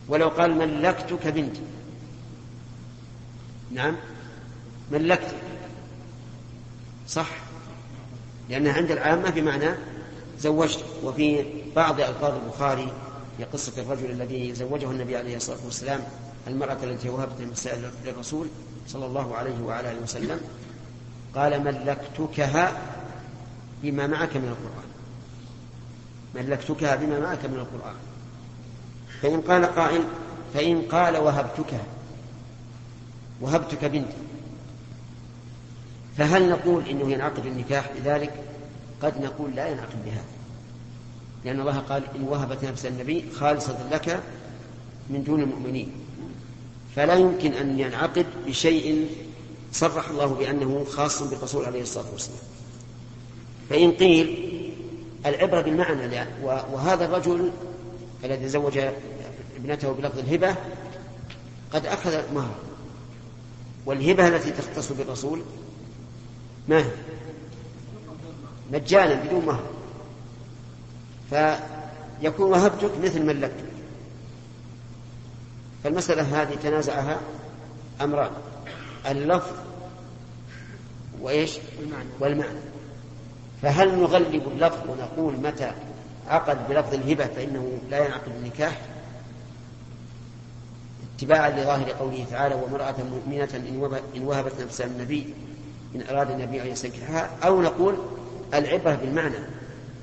ولو 0.07 0.29
قال 0.29 0.57
ملكتك 0.57 1.27
بنتي. 1.27 1.61
نعم 3.71 3.95
ملكتك. 4.91 5.35
صح 7.07 7.29
لأنها 8.49 8.73
عند 8.73 8.91
العامة 8.91 9.29
بمعنى 9.29 9.69
زوجتك 10.39 10.85
وفي 11.03 11.45
بعض 11.75 12.01
ألفاظ 12.01 12.33
البخاري 12.43 12.91
في 13.37 13.43
قصة 13.43 13.81
الرجل 13.81 14.11
الذي 14.11 14.55
زوجه 14.55 14.91
النبي 14.91 15.17
عليه 15.17 15.35
الصلاة 15.35 15.65
والسلام 15.65 16.01
المرأة 16.47 16.77
التي 16.83 17.09
وهبت 17.09 17.39
النساء 17.39 17.91
للرسول 18.05 18.47
صلى 18.87 19.05
الله 19.05 19.35
عليه 19.35 19.61
وعلى 19.61 19.91
آله 19.91 20.01
وسلم 20.01 20.39
قال 21.35 21.63
ملكتكها 21.63 22.81
بما 23.83 24.07
معك 24.07 24.37
من 24.37 24.47
القرآن. 24.47 24.89
ملكتكها 26.35 26.95
بما 26.95 27.19
معك 27.19 27.45
من 27.45 27.55
القرآن. 27.59 27.95
فإن 29.21 29.41
قال 29.41 29.65
قائل 29.65 30.03
فإن 30.53 30.81
قال 30.81 31.17
وهبتكها 31.17 31.83
وهبتك 33.41 33.85
بنتي 33.85 34.17
فهل 36.17 36.49
نقول 36.49 36.87
إنه 36.89 37.11
ينعقد 37.11 37.45
النكاح 37.45 37.91
بذلك؟ 37.97 38.33
قد 39.01 39.21
نقول 39.21 39.55
لا 39.55 39.67
ينعقد 39.67 40.05
بهذا 40.05 40.23
لأن 41.45 41.59
الله 41.59 41.77
قال 41.77 42.03
إن 42.15 42.23
وهبت 42.23 42.65
نفس 42.65 42.85
النبي 42.85 43.25
خالصة 43.35 43.89
لك 43.91 44.19
من 45.09 45.23
دون 45.23 45.41
المؤمنين. 45.41 45.91
فلا 46.95 47.13
يمكن 47.13 47.53
أن 47.53 47.79
ينعقد 47.79 48.25
بشيء 48.47 49.07
صرح 49.71 50.09
الله 50.09 50.25
بأنه 50.25 50.85
خاص 50.89 51.23
بالرسول 51.23 51.65
عليه 51.65 51.81
الصلاة 51.81 52.11
والسلام. 52.11 52.39
فإن 53.69 53.91
قيل 53.91 54.53
العبرة 55.25 55.61
بالمعنى 55.61 56.25
وهذا 56.43 57.05
الرجل 57.05 57.51
الذي 58.23 58.47
زوج 58.47 58.79
ابنته 59.63 59.93
بلفظ 59.93 60.19
الهبة 60.19 60.55
قد 61.73 61.85
أخذ 61.85 62.33
مهر 62.33 62.55
والهبة 63.85 64.27
التي 64.27 64.51
تختص 64.51 64.91
بالرسول 64.91 65.41
ما 66.67 66.77
هي؟ 66.77 66.91
مجانا 68.71 69.23
بدون 69.23 69.45
مهر 69.45 69.63
فيكون 71.29 72.51
وهبتك 72.51 72.91
مثل 73.03 73.25
ملكتك 73.25 73.73
فالمسألة 75.83 76.41
هذه 76.41 76.55
تنازعها 76.55 77.19
أمران. 78.01 78.31
اللفظ 79.09 79.55
وإيش؟ 81.21 81.57
والمعنى, 81.79 82.09
والمعنى. 82.19 82.59
فهل 83.61 83.99
نغلب 83.99 84.47
اللفظ 84.47 84.89
ونقول 84.89 85.33
متى 85.33 85.71
عقد 86.27 86.67
بلفظ 86.69 86.93
الهبة 86.93 87.25
فإنه 87.25 87.77
لا 87.89 88.05
ينعقد 88.05 88.31
النكاح؟ 88.37 88.81
اتباعا 91.17 91.49
لظاهر 91.49 91.91
قوله 91.91 92.25
تعالى 92.31 92.55
وامرأة 92.55 92.95
مؤمنة 93.03 93.49
إن 94.15 94.23
وهبت 94.23 94.61
نفسها 94.61 94.85
النبي 94.85 95.33
إن 95.95 96.03
أراد 96.09 96.31
النبي 96.31 96.61
أن 96.61 96.67
يستنكحها 96.67 97.29
أو 97.43 97.61
نقول 97.61 97.95
العبرة 98.53 98.95
بالمعنى 98.95 99.37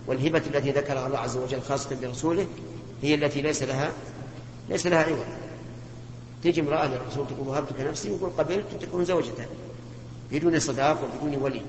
والهبة 0.06 0.42
التي 0.54 0.70
ذكرها 0.70 1.06
الله 1.06 1.18
عز 1.18 1.36
وجل 1.36 1.62
خاصة 1.62 1.96
برسوله 2.02 2.46
هي 3.02 3.14
التي 3.14 3.42
ليس 3.42 3.62
لها 3.62 3.92
ليس 4.68 4.86
لها 4.86 5.02
عوض. 5.02 5.26
تجي 6.42 6.61
امرأة 6.61 6.86
للرسول 6.86 7.26
تقول 7.26 7.48
وهبتك 7.48 7.80
نفسي 7.80 8.08
يقول 8.08 8.30
قبلت 8.30 8.66
تكون 8.80 9.04
زوجته 9.04 9.46
بدون 10.32 10.61
صداق 10.61 10.98
وبدون 11.04 11.42
ولي. 11.42 11.62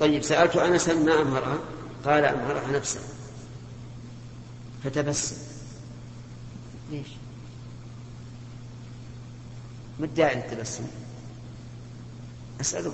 طيب 0.00 0.22
سألت 0.22 0.56
أنسا 0.56 0.94
ما 0.94 1.22
أمهرها 1.22 1.58
قال 2.04 2.24
أمهرها 2.24 2.72
نفسه. 2.72 3.00
فتبسم. 4.84 5.45
ليش؟ 6.90 7.08
ما 10.00 10.06
الداعي 10.06 10.34
للتبسم؟ 10.34 10.86
أسأله 12.60 12.92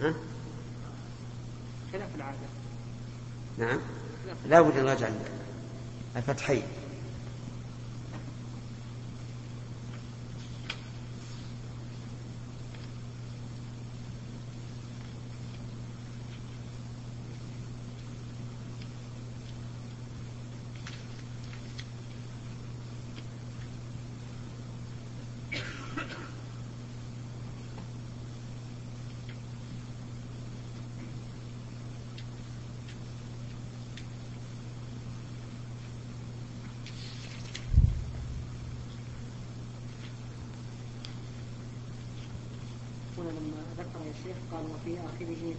ها؟ 0.00 0.14
خلاف 1.92 2.14
العادة 2.16 2.38
نعم 3.58 3.80
لا 4.46 4.60
بد 4.60 4.76
أن 4.78 4.84
نراجع 4.84 5.08
الفتحين 6.16 6.62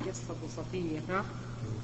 قصة 0.09 0.35
صفية 0.57 1.23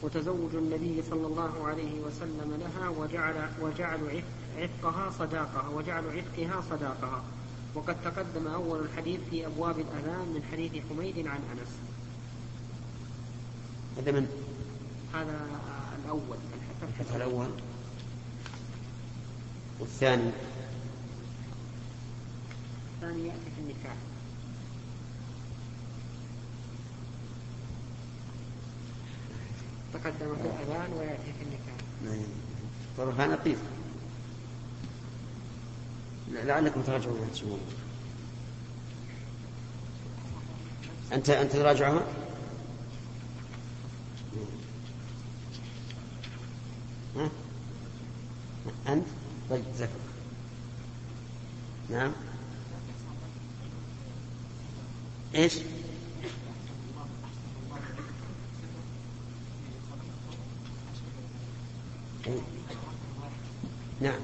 وتزوج 0.02 0.56
النبي 0.56 1.04
صلى 1.10 1.28
الله 1.28 1.68
عليه 1.68 2.02
وسلم 2.02 2.60
لها 2.60 2.90
وجعل 2.90 3.50
وجعل 3.62 4.24
عتقها 4.58 5.12
صداقها 5.20 5.70
وجعل 5.70 6.04
عتقها 6.10 6.62
صداقها. 6.70 7.24
وقد 7.76 7.96
تقدم 8.04 8.48
أول 8.48 8.80
الحديث 8.80 9.20
في 9.30 9.46
أبواب 9.46 9.80
الأذان 9.80 10.28
من 10.28 10.44
حديث 10.52 10.72
حميد 10.90 11.28
عن 11.28 11.40
أنس. 11.52 11.72
هذا 13.98 14.12
من؟ 14.12 14.28
هذا 15.14 15.48
الأول 16.06 16.38
الفتح 16.84 17.16
الأول. 17.16 17.50
والثاني؟ 19.80 20.32
الثاني 22.96 23.28
يأتي 23.28 23.52
في 23.56 23.62
النكاح. 23.62 23.96
تقدم 29.96 30.36
في 30.36 30.42
الأذان 30.42 30.94
ويأتي 30.94 31.34
في 31.40 31.44
النكاح 31.44 32.28
طرفها 32.98 33.28
نقيض 33.28 33.58
لعلكم 36.32 36.82
تراجعون 36.82 37.30
تشوفون 37.34 37.60
أنت 41.14 41.30
أنت 41.30 41.52
تراجعها؟ 41.52 42.04
ها؟ 47.16 47.30
أنت؟ 48.88 49.06
طيب 49.50 49.64
ذكر 49.78 49.90
نعم 51.90 52.12
إيش؟ 55.36 55.54
نعم 64.02 64.20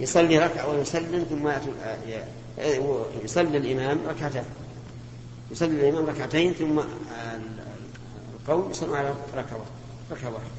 يصلي 0.00 0.38
ركعة 0.38 0.68
ويسلم 0.68 1.26
ثم 1.30 1.48
يصلي 3.24 3.56
الإمام 3.56 3.98
ركعتين 4.08 4.44
يصلي 5.50 5.88
الإمام 5.88 6.06
ركعتين 6.06 6.52
ثم 6.52 6.80
القوم 8.40 8.70
يصلون 8.70 8.96
على 8.96 9.14
ركعة 9.34 9.64
ركعة 10.10 10.28
واحدة 10.30 10.50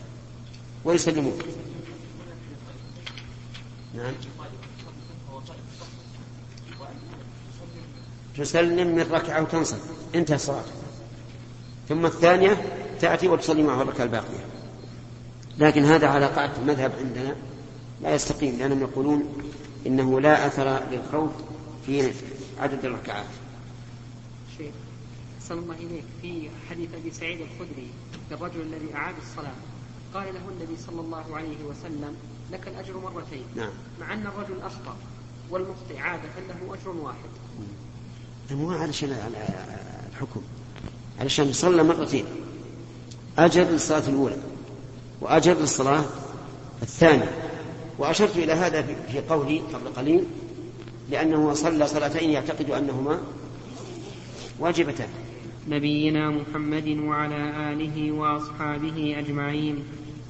ويسلمون. 0.86 1.40
نعم. 3.96 4.14
تسلم 8.38 8.96
من 8.96 9.12
ركعة 9.12 9.42
وتنصب 9.42 9.78
انتهى 10.16 10.36
الصلاة. 10.36 10.64
ثم 11.90 12.06
الثانية 12.06 12.58
تأتي 13.00 13.28
وتصلي 13.28 13.64
معه 13.64 13.82
الركعة 13.82 14.04
الباقية. 14.04 14.46
لكن 15.58 15.86
هذا 15.86 16.08
على 16.08 16.26
قاعدة 16.26 16.58
المذهب 16.58 16.92
عندنا. 17.00 17.36
لا 18.04 18.16
يستقيم 18.16 18.58
لأنهم 18.58 18.82
يقولون 18.82 19.24
إنه 19.88 20.22
لا 20.22 20.48
أثر 20.48 20.84
للخوف 20.92 21.32
في 21.86 22.12
عدد 22.60 22.86
الركعات. 22.86 23.26
شيخ 24.58 24.74
صلى 25.50 25.60
الله 25.60 25.76
إليك. 25.76 26.04
في 26.22 26.50
حديث 26.70 26.90
أبي 26.94 27.12
سعيد 27.12 27.40
الخدري 27.42 27.88
للرجل 28.32 28.62
الذي 28.62 28.96
أعاد 28.96 29.16
الصلاة 29.22 29.54
قال 30.14 30.34
له 30.34 30.42
النبي 30.50 30.82
صلى 30.88 31.02
الله 31.02 31.36
عليه 31.36 31.64
وسلم 31.70 32.16
لك 32.52 32.68
الأجر 32.68 32.98
مرتين 32.98 33.44
نعم. 33.56 33.70
مع 34.00 34.14
أن 34.14 34.28
الرجل 34.28 34.62
أخطأ 34.62 34.96
والمخطئ 35.50 35.98
عادة 35.98 36.30
له 36.50 36.74
أجر 36.74 36.90
واحد. 36.90 37.30
مو 38.52 38.72
علشان 38.72 39.32
الحكم. 40.12 40.42
علشان 41.20 41.54
صلى 41.54 41.84
مرتين. 41.84 42.26
أجر 43.38 43.64
للصلاة 43.64 44.08
الأولى 44.10 44.38
وأجر 45.22 45.54
للصلاة 45.54 46.06
الثانية. 46.82 47.51
وأشرت 48.02 48.38
إلى 48.38 48.54
هذا 48.54 48.82
في 48.82 49.20
قولي 49.30 49.62
قبل 49.74 49.88
قليل 49.96 50.24
لأنه 51.10 51.54
صلى 51.54 51.88
صلاتين 51.88 52.30
يعتقد 52.30 52.70
أنهما 52.70 53.22
واجبتان. 54.60 55.10
نبينا 55.70 56.30
محمد 56.30 56.88
وعلى 56.88 57.72
آله 57.72 58.12
وأصحابه 58.12 59.16
أجمعين. 59.20 59.84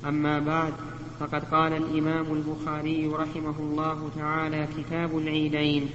أما 0.06 0.40
بعد 0.40 0.74
فقد 1.20 1.44
قال 1.52 1.74
الإمام 1.74 2.26
البخاري 2.34 3.08
رحمه 3.08 3.56
الله 3.60 4.10
تعالى 4.16 4.68
كتاب 4.78 5.18
العيدين. 5.18 5.90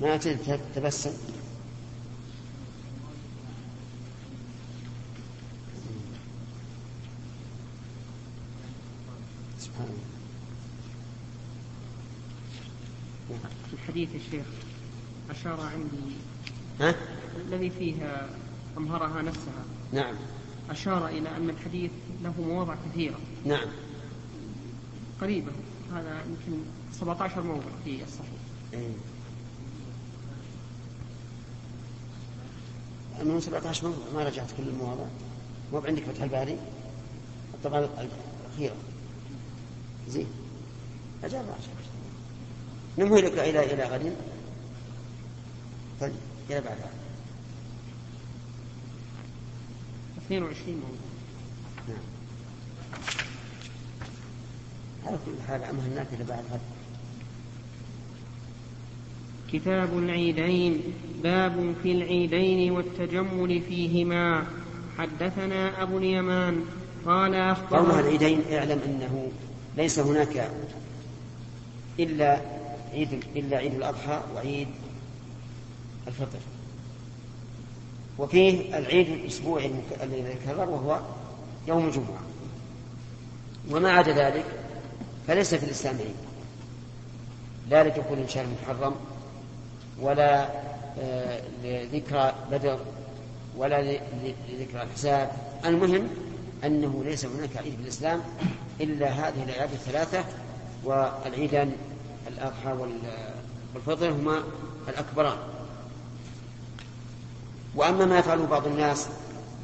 ما 0.00 0.16
تتبسم 0.16 1.12
الحديث 13.72 14.08
الشيخ 14.14 14.46
أشار 15.30 15.60
عندي 15.60 16.16
ها؟ 16.80 16.94
الذي 17.46 17.70
فيه 17.70 18.26
أمهرها 18.76 19.22
نفسها. 19.22 19.64
نعم. 19.92 20.14
أشار 20.70 21.08
إلى 21.08 21.36
أن 21.36 21.50
الحديث 21.50 21.90
له 22.22 22.34
مواضع 22.40 22.74
كثيرة. 22.90 23.18
نعم. 23.46 23.68
قريبة. 25.20 25.52
هذا 25.94 26.22
يمكن 26.28 26.62
17 26.92 27.42
موضع 27.42 27.66
في 27.84 28.04
الصحيح. 28.04 28.30
إيه. 28.74 28.92
من 33.24 33.40
17 33.40 33.88
موضع 33.88 33.98
ما 34.14 34.24
رجعت 34.24 34.50
كل 34.56 34.62
المواضع. 34.62 35.06
مو 35.72 35.78
عندك 35.78 36.02
فتح 36.02 36.22
الباري؟ 36.22 36.58
الطبعة 37.54 37.88
الأخيرة. 38.48 38.74
زين. 40.08 40.26
أجاب 41.24 41.44
راجع 41.44 41.80
نمهلك 42.98 43.38
إلى 43.38 43.74
إلى 43.74 43.84
غد. 43.84 44.16
طيب 46.00 46.12
إلى 46.50 46.60
بعد. 46.60 46.76
22 50.26 50.74
موضوع. 50.76 50.96
نعم. 51.88 51.98
على 55.06 55.18
كل 55.26 55.42
حال 55.48 55.64
أمهلناك 55.64 56.06
إلى 56.12 56.24
بعد 56.24 56.44
غد. 56.52 56.60
كتاب 59.52 59.98
العيدين 59.98 60.80
باب 61.22 61.74
في 61.82 61.92
العيدين 61.92 62.72
والتجمل 62.72 63.62
فيهما. 63.68 64.46
حدثنا 64.98 65.82
أبو 65.82 65.98
اليمان 65.98 66.64
قال 67.06 67.34
أخبرنا 67.34 68.00
العيدين 68.00 68.42
اعلم 68.52 68.80
أنه 68.86 69.32
ليس 69.76 69.98
هناك 69.98 70.50
إلا 71.98 72.40
عيد 72.92 73.24
إلا 73.36 73.56
عيد 73.56 73.74
الأضحى 73.74 74.20
وعيد 74.34 74.68
الفطر. 76.06 76.38
وفيه 78.18 78.78
العيد 78.78 79.08
الأسبوعي 79.08 79.70
الذي 80.02 80.18
يتكرر 80.18 80.70
وهو 80.70 81.00
يوم 81.68 81.86
الجمعة. 81.86 82.20
وما 83.70 83.92
عدا 83.92 84.12
ذلك 84.12 84.44
فليس 85.26 85.54
في 85.54 85.64
الإسلام 85.66 85.96
عيد. 85.96 86.14
لا 87.68 87.84
لدخول 87.84 88.30
شهر 88.30 88.46
محرم 88.62 88.94
ولا 90.00 90.48
آه، 91.00 91.42
لذكرى 91.64 92.34
بدر 92.50 92.78
ولا 93.56 93.82
لذكرى 94.48 94.82
الحساب. 94.82 95.30
المهم 95.64 96.08
أنه 96.64 97.02
ليس 97.04 97.24
هناك 97.24 97.56
عيد 97.56 97.74
في 97.76 97.82
الإسلام 97.82 98.20
إلا 98.80 99.08
هذه 99.08 99.42
الأعياد 99.44 99.72
الثلاثة 99.72 100.24
والعيدان 100.84 101.72
الأضحى 102.28 102.76
والفطر 103.74 104.10
هما 104.10 104.42
الأكبران. 104.88 105.36
وأما 107.74 108.04
ما 108.04 108.18
يفعله 108.18 108.46
بعض 108.46 108.66
الناس 108.66 109.06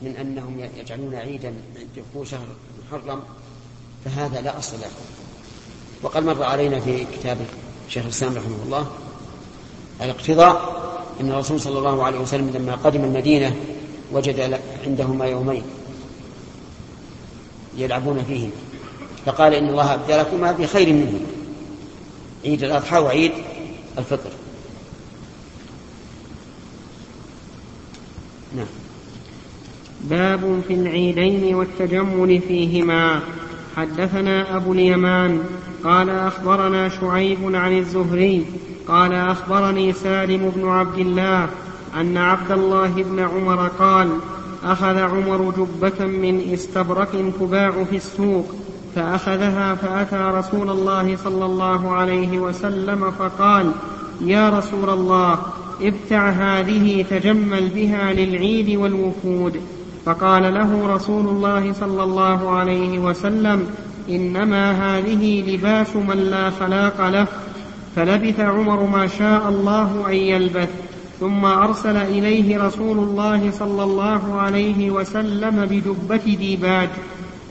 من 0.02 0.16
أنهم 0.16 0.68
يجعلون 0.76 1.14
عيدا 1.14 1.54
دخول 1.96 2.26
شهر 2.26 2.46
محرم 2.86 3.22
فهذا 4.04 4.40
لا 4.40 4.58
أصل 4.58 4.80
له. 4.80 4.90
وقد 6.02 6.22
مر 6.22 6.42
علينا 6.42 6.80
في 6.80 7.04
كتاب 7.04 7.38
شيخ 7.88 8.04
الإسلام 8.04 8.34
رحمه 8.34 8.62
الله 8.64 8.90
الاقتضاء 10.00 10.76
أن 11.20 11.30
الرسول 11.30 11.60
صلى 11.60 11.78
الله 11.78 12.04
عليه 12.04 12.18
وسلم 12.18 12.50
لما 12.50 12.74
قدم 12.74 13.04
المدينة 13.04 13.56
وجد 14.12 14.60
عندهما 14.86 15.26
يومين. 15.26 15.62
يلعبون 17.78 18.24
فيهم. 18.28 18.50
فقال 19.26 19.54
إن 19.54 19.68
الله 19.68 19.94
أبدلكما 19.94 20.52
بخير 20.52 20.92
منه 20.92 21.20
عيد 22.44 22.64
الأضحى 22.64 22.98
وعيد 22.98 23.32
الفطر. 23.98 24.30
نعم. 28.56 28.66
باب 30.00 30.60
في 30.68 30.74
العيدين 30.74 31.54
والتجمل 31.54 32.40
فيهما. 32.48 33.20
حدثنا 33.76 34.56
أبو 34.56 34.72
اليمان 34.72 35.44
قال 35.84 36.10
أخبرنا 36.10 36.88
شعيب 36.88 37.54
عن 37.54 37.78
الزهري 37.78 38.46
قال 38.88 39.12
أخبرني 39.12 39.92
سالم 39.92 40.52
بن 40.56 40.68
عبد 40.68 40.98
الله 40.98 41.48
أن 41.96 42.16
عبد 42.16 42.52
الله 42.52 42.88
بن 42.88 43.20
عمر 43.20 43.68
قال 43.68 44.18
أخذ 44.72 44.98
عمر 44.98 45.52
جبة 45.56 46.06
من 46.06 46.52
إستبرق 46.52 47.32
تباع 47.40 47.84
في 47.84 47.96
السوق 47.96 48.54
فأخذها 48.94 49.74
فأتى 49.74 50.38
رسول 50.38 50.70
الله 50.70 51.16
صلى 51.16 51.44
الله 51.44 51.90
عليه 51.90 52.38
وسلم 52.38 53.10
فقال 53.10 53.72
يا 54.20 54.50
رسول 54.50 54.90
الله 54.90 55.38
ابتع 55.82 56.28
هذه 56.30 57.04
تجمل 57.10 57.68
بها 57.68 58.12
للعيد 58.12 58.76
والوفود. 58.76 59.60
فقال 60.06 60.54
له 60.54 60.94
رسول 60.94 61.28
الله 61.28 61.72
صلى 61.72 62.02
الله 62.02 62.50
عليه 62.50 62.98
وسلم 62.98 63.66
إنما 64.10 64.70
هذه 64.72 65.54
لباس 65.54 65.96
من 65.96 66.16
لا 66.16 66.50
خلاق 66.50 67.08
له 67.08 67.26
فلبث 67.96 68.40
عمر 68.40 68.82
ما 68.82 69.06
شاء 69.06 69.48
الله 69.48 70.04
أن 70.08 70.14
يلبث. 70.14 70.85
ثم 71.20 71.44
أرسل 71.44 71.96
إليه 71.96 72.58
رسول 72.58 72.98
الله 72.98 73.50
صلى 73.50 73.82
الله 73.82 74.40
عليه 74.40 74.90
وسلم 74.90 75.64
بجبة 75.64 76.36
ديباج 76.36 76.88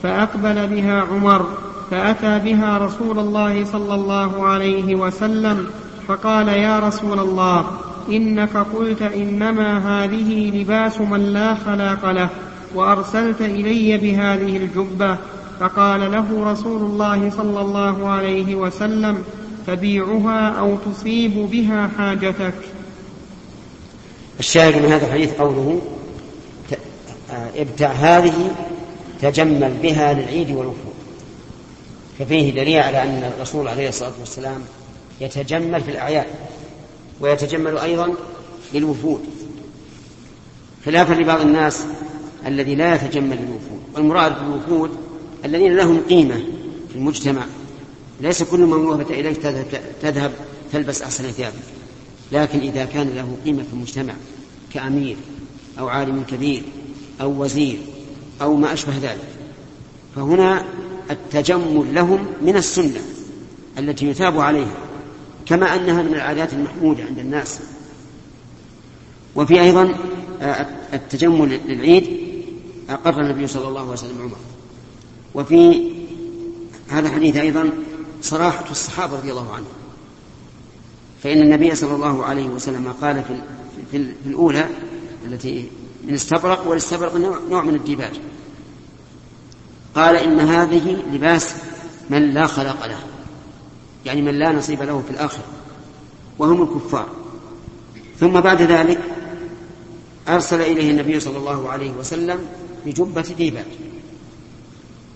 فأقبل 0.02 0.66
بها 0.66 1.00
عمر 1.00 1.46
فأتى 1.90 2.38
بها 2.38 2.78
رسول 2.78 3.18
الله 3.18 3.64
صلى 3.64 3.94
الله 3.94 4.46
عليه 4.46 4.94
وسلم 4.94 5.66
فقال 6.08 6.48
يا 6.48 6.78
رسول 6.78 7.18
الله 7.18 7.66
إنك 8.08 8.56
قلت 8.56 9.02
إنما 9.02 9.78
هذه 9.78 10.60
لباس 10.60 11.00
من 11.00 11.20
لا 11.20 11.54
خلاق 11.54 12.10
له 12.10 12.28
وأرسلت 12.74 13.40
إلي 13.40 13.98
بهذه 13.98 14.56
الجبة 14.56 15.16
فقال 15.60 16.12
له 16.12 16.52
رسول 16.52 16.82
الله 16.82 17.30
صلى 17.30 17.60
الله 17.60 18.08
عليه 18.08 18.54
وسلم 18.54 19.18
فبيعها 19.66 20.48
أو 20.48 20.76
تصيب 20.76 21.48
بها 21.52 21.90
حاجتك. 21.98 22.54
الشاهد 24.38 24.82
من 24.82 24.92
هذا 24.92 25.06
الحديث 25.06 25.32
قوله 25.32 25.80
آه، 27.30 27.48
ابتع 27.56 27.92
هذه 27.92 28.50
تجمل 29.22 29.72
بها 29.82 30.12
للعيد 30.12 30.50
والوفود. 30.50 30.94
ففيه 32.18 32.50
دليل 32.50 32.82
على 32.82 33.02
أن 33.02 33.32
الرسول 33.36 33.68
عليه 33.68 33.88
الصلاة 33.88 34.12
والسلام 34.20 34.60
يتجمل 35.20 35.80
في 35.80 35.90
الأعياد 35.90 36.26
ويتجمل 37.20 37.78
أيضا 37.78 38.14
للوفود. 38.74 39.20
خلافا 40.86 41.14
لبعض 41.14 41.40
الناس 41.40 41.84
الذي 42.46 42.74
لا 42.74 42.94
يتجمل 42.94 43.36
للوفود 43.36 43.80
والمراد 43.94 44.34
بالوفود 44.38 44.90
الذين 45.44 45.76
لهم 45.76 46.00
قيمة 46.08 46.36
في 46.88 46.96
المجتمع. 46.96 47.42
ليس 48.20 48.42
كل 48.42 48.60
من 48.60 48.86
وفد 48.86 49.10
إليك 49.10 49.36
تذهب 50.02 50.32
تلبس 50.72 51.02
أحسن 51.02 51.32
ثيابك. 51.32 51.75
لكن 52.32 52.58
إذا 52.58 52.84
كان 52.84 53.08
له 53.08 53.36
قيمة 53.44 53.62
في 53.62 53.72
المجتمع 53.72 54.14
كأمير 54.72 55.16
أو 55.78 55.88
عالم 55.88 56.24
كبير 56.28 56.62
أو 57.20 57.42
وزير 57.42 57.78
أو 58.42 58.56
ما 58.56 58.72
أشبه 58.72 58.96
ذلك 58.96 59.28
فهنا 60.16 60.64
التجمل 61.10 61.94
لهم 61.94 62.26
من 62.42 62.56
السنة 62.56 63.00
التي 63.78 64.06
يثاب 64.06 64.40
عليها 64.40 64.76
كما 65.46 65.76
أنها 65.76 66.02
من 66.02 66.14
العادات 66.14 66.52
المحمودة 66.52 67.04
عند 67.04 67.18
الناس. 67.18 67.60
وفي 69.34 69.60
أيضا 69.60 69.94
آه، 70.42 70.66
التجمل 70.92 71.60
للعيد 71.66 72.04
أقر 72.88 73.20
النبي 73.20 73.46
صلى 73.46 73.68
الله 73.68 73.80
عليه 73.80 73.90
وسلم 73.90 74.22
عمر. 74.22 74.36
وفي 75.34 75.90
هذا 76.88 77.08
الحديث 77.08 77.36
أيضا 77.36 77.70
صراحة 78.22 78.64
الصحابة 78.70 79.16
رضي 79.16 79.30
الله 79.30 79.52
عنهم. 79.52 79.75
فإن 81.22 81.42
النبي 81.42 81.74
صلى 81.74 81.94
الله 81.94 82.24
عليه 82.24 82.48
وسلم 82.48 82.92
قال 82.92 83.24
في, 83.24 83.34
في, 83.90 84.04
في 84.24 84.28
الأولى 84.28 84.68
التي 85.26 85.68
من 86.04 86.14
استبرق 86.14 86.66
والاستبرق 86.66 87.16
نوع 87.50 87.62
من 87.62 87.74
الديباج. 87.74 88.20
قال 89.94 90.16
إن 90.16 90.40
هذه 90.40 91.02
لباس 91.12 91.54
من 92.10 92.34
لا 92.34 92.46
خلق 92.46 92.86
له. 92.86 92.98
يعني 94.06 94.22
من 94.22 94.38
لا 94.38 94.52
نصيب 94.52 94.82
له 94.82 95.02
في 95.06 95.10
الآخرة. 95.10 95.44
وهم 96.38 96.62
الكفار. 96.62 97.08
ثم 98.20 98.40
بعد 98.40 98.62
ذلك 98.62 99.00
أرسل 100.28 100.60
إليه 100.60 100.90
النبي 100.90 101.20
صلى 101.20 101.38
الله 101.38 101.68
عليه 101.68 101.90
وسلم 101.90 102.38
بجبة 102.86 103.34
ديباج. 103.38 103.66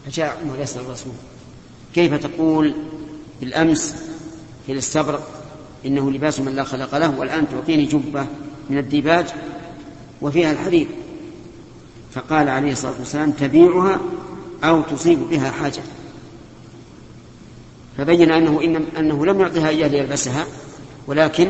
فجاء 0.07 0.40
عمر 0.44 0.61
يسأل 0.61 0.80
الرسول. 0.80 1.12
كيف 1.94 2.14
تقول 2.14 2.74
بالأمس 3.40 3.94
في 4.66 4.72
الاستبرق 4.72 5.39
إنه 5.87 6.11
لباس 6.11 6.41
من 6.41 6.57
لا 6.57 6.64
خلق 6.64 6.95
له 6.99 7.18
والآن 7.18 7.49
تعطيني 7.49 7.85
جبة 7.85 8.26
من 8.70 8.78
الديباج 8.78 9.26
وفيها 10.22 10.53
الحرير. 10.53 10.87
فقال 12.12 12.49
عليه 12.49 12.72
الصلاة 12.72 12.95
والسلام 12.99 13.31
تبيعها 13.31 14.01
أو 14.64 14.83
تصيب 14.83 15.18
بها 15.31 15.51
حاجة. 15.51 15.83
فبين 17.99 18.31
أنه 18.31 18.61
إن 18.64 18.76
أنه 18.76 19.26
لم 19.26 19.41
يعطها 19.41 19.68
إياه 19.68 19.89
ليلبسها 19.89 20.47
ولكن 21.07 21.49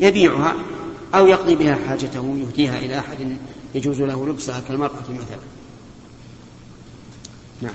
يبيعها 0.00 0.54
أو 1.14 1.26
يقضي 1.26 1.54
بها 1.54 1.78
حاجته 1.88 2.36
يهديها 2.38 2.78
إلى 2.78 2.98
أحد 2.98 3.36
يجوز 3.74 4.02
له 4.02 4.26
لبسها 4.26 4.60
كالمرأة 4.68 5.04
مثلا. 5.10 5.38
نعم. 7.62 7.74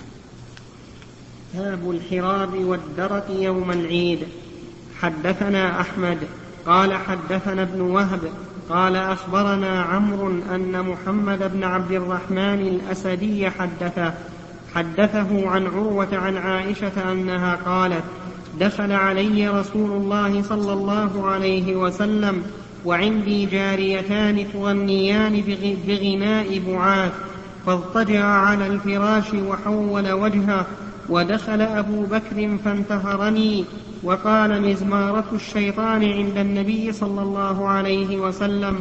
باب 1.54 1.92
الحراب 1.92 2.54
والدرة 2.54 3.26
يوم 3.30 3.72
العيد. 3.72 4.28
حدثنا 5.02 5.82
أحمد 5.82 6.18
قال 6.66 6.94
حدثنا 6.94 7.62
ابن 7.62 7.82
وهب 7.82 8.20
قال 8.70 8.96
أخبرنا 8.96 9.82
عمرو 9.82 10.28
أن 10.56 10.86
محمد 10.86 11.52
بن 11.54 11.64
عبد 11.64 11.92
الرحمن 11.92 12.60
الأسدي 12.68 13.50
حدثه 13.50 14.14
حدثه 14.76 15.50
عن 15.50 15.68
عروة 15.68 16.08
عن 16.18 16.38
عائشة 16.38 17.12
أنها 17.12 17.56
قالت 17.56 18.04
دخل 18.60 18.92
علي 18.92 19.48
رسول 19.48 19.92
الله 19.92 20.44
صلى 20.44 20.74
الله 20.74 21.28
عليه 21.28 21.76
وسلم 21.76 22.44
وعندي 22.86 23.46
جاريتان 23.46 24.46
تغنيان 24.54 25.44
بغناء 25.88 26.62
بعاث 26.68 27.12
فاضطجع 27.66 28.26
على 28.26 28.68
الفراش 28.68 29.34
وحول 29.34 30.12
وجهه 30.12 30.66
ودخل 31.10 31.62
أبو 31.62 32.04
بكر 32.04 32.58
فانتهرني 32.66 33.66
وقال 34.04 34.62
مزمارة 34.62 35.26
الشيطان 35.34 36.04
عند 36.04 36.38
النبي 36.38 36.92
صلى 36.92 37.22
الله 37.22 37.68
عليه 37.68 38.18
وسلم 38.18 38.80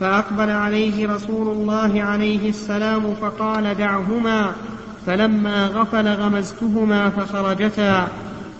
فأقبل 0.00 0.50
عليه 0.50 1.14
رسول 1.14 1.48
الله 1.48 2.02
عليه 2.02 2.48
السلام 2.48 3.14
فقال 3.14 3.74
دعهما 3.74 4.52
فلما 5.06 5.66
غفل 5.66 6.08
غمزتهما 6.08 7.10
فخرجتا. 7.10 8.08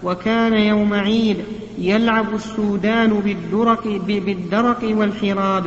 وكان 0.02 0.52
يوم 0.52 0.94
عيد 0.94 1.36
يلعب 1.78 2.34
السودان 2.34 3.11
بالدرق, 3.11 3.88
بالدرق 4.06 4.78
والحراب 4.82 5.64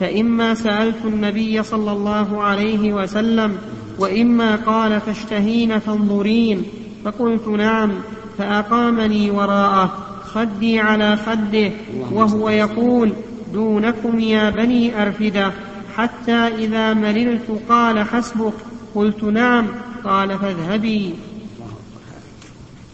فإما 0.00 0.54
سألت 0.54 1.04
النبي 1.04 1.62
صلى 1.62 1.92
الله 1.92 2.42
عليه 2.42 2.92
وسلم 2.92 3.58
وإما 3.98 4.56
قال 4.56 5.00
تشتهين 5.06 5.82
تنظرين 5.82 6.62
فقلت 7.04 7.48
نعم 7.48 7.92
فأقامني 8.38 9.30
وراءه 9.30 10.06
خدي 10.24 10.80
على 10.80 11.16
خده 11.16 11.72
وهو 12.12 12.48
يقول 12.48 13.12
دونكم 13.52 14.20
يا 14.20 14.50
بني 14.50 15.02
أرفدة. 15.02 15.52
حتى 15.96 16.32
إذا 16.32 16.94
مللت 16.94 17.60
قال 17.68 18.08
حسبك. 18.08 18.52
قلت 18.94 19.24
نعم 19.24 19.66
قال 20.04 20.38
فاذهبي. 20.38 21.14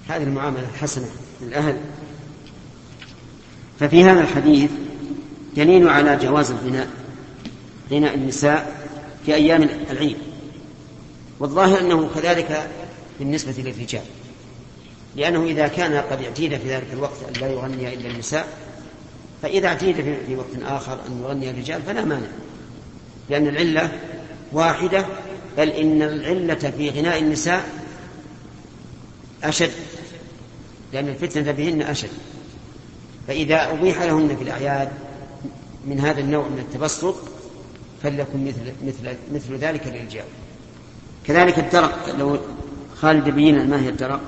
هذه 0.08 0.22
المعاملة 0.22 0.68
الحسنة 0.74 1.06
للأهل. 1.42 1.76
ففي 3.80 4.04
هذا 4.04 4.20
الحديث 4.20 4.70
دليل 5.56 5.88
على 5.88 6.16
جواز 6.16 6.50
الغناء 6.50 6.88
غناء 7.90 8.14
النساء 8.14 8.88
في 9.26 9.34
أيام 9.34 9.68
العيد. 9.90 10.16
والظاهر 11.40 11.80
أنه 11.80 12.10
كذلك 12.14 12.70
بالنسبة 13.18 13.54
للرجال. 13.58 14.04
لأنه 15.16 15.44
إذا 15.44 15.68
كان 15.68 15.94
قد 15.94 16.22
اعتيد 16.22 16.56
في 16.56 16.74
ذلك 16.74 16.86
الوقت 16.92 17.16
أن 17.28 17.40
لا 17.40 17.48
يغني 17.48 17.94
إلا 17.94 18.10
النساء 18.10 18.48
فإذا 19.42 19.68
اعتيد 19.68 19.96
في 20.26 20.36
وقت 20.36 20.62
آخر 20.62 20.98
أن 21.08 21.22
يغني 21.22 21.50
الرجال 21.50 21.82
فلا 21.82 22.04
مانع. 22.04 22.26
لأن 23.30 23.46
العلة 23.46 23.92
واحدة 24.52 25.06
بل 25.56 25.68
إن 25.68 26.02
العلة 26.02 26.70
في 26.70 26.90
غناء 26.90 27.18
النساء 27.18 27.68
أشد. 29.44 29.72
لأن 30.92 31.08
الفتنة 31.08 31.52
بهن 31.52 31.82
أشد. 31.82 32.10
فإذا 33.28 33.70
أبيح 33.72 34.02
لهن 34.02 34.36
في 34.36 34.42
الأعياد 34.42 34.88
من 35.86 36.00
هذا 36.00 36.20
النوع 36.20 36.48
من 36.48 36.58
التبسط 36.58 37.14
فليكن 38.02 38.44
مثل 38.44 38.72
مثل 38.86 39.16
مثل 39.32 39.56
ذلك 39.56 39.86
للرجال. 39.86 40.24
كذلك 41.26 41.58
الدرق 41.58 42.16
لو 42.18 42.38
خالد 43.00 43.28
بينا 43.28 43.64
ما 43.64 43.80
هي 43.80 43.88
الدرق؟ 43.88 44.20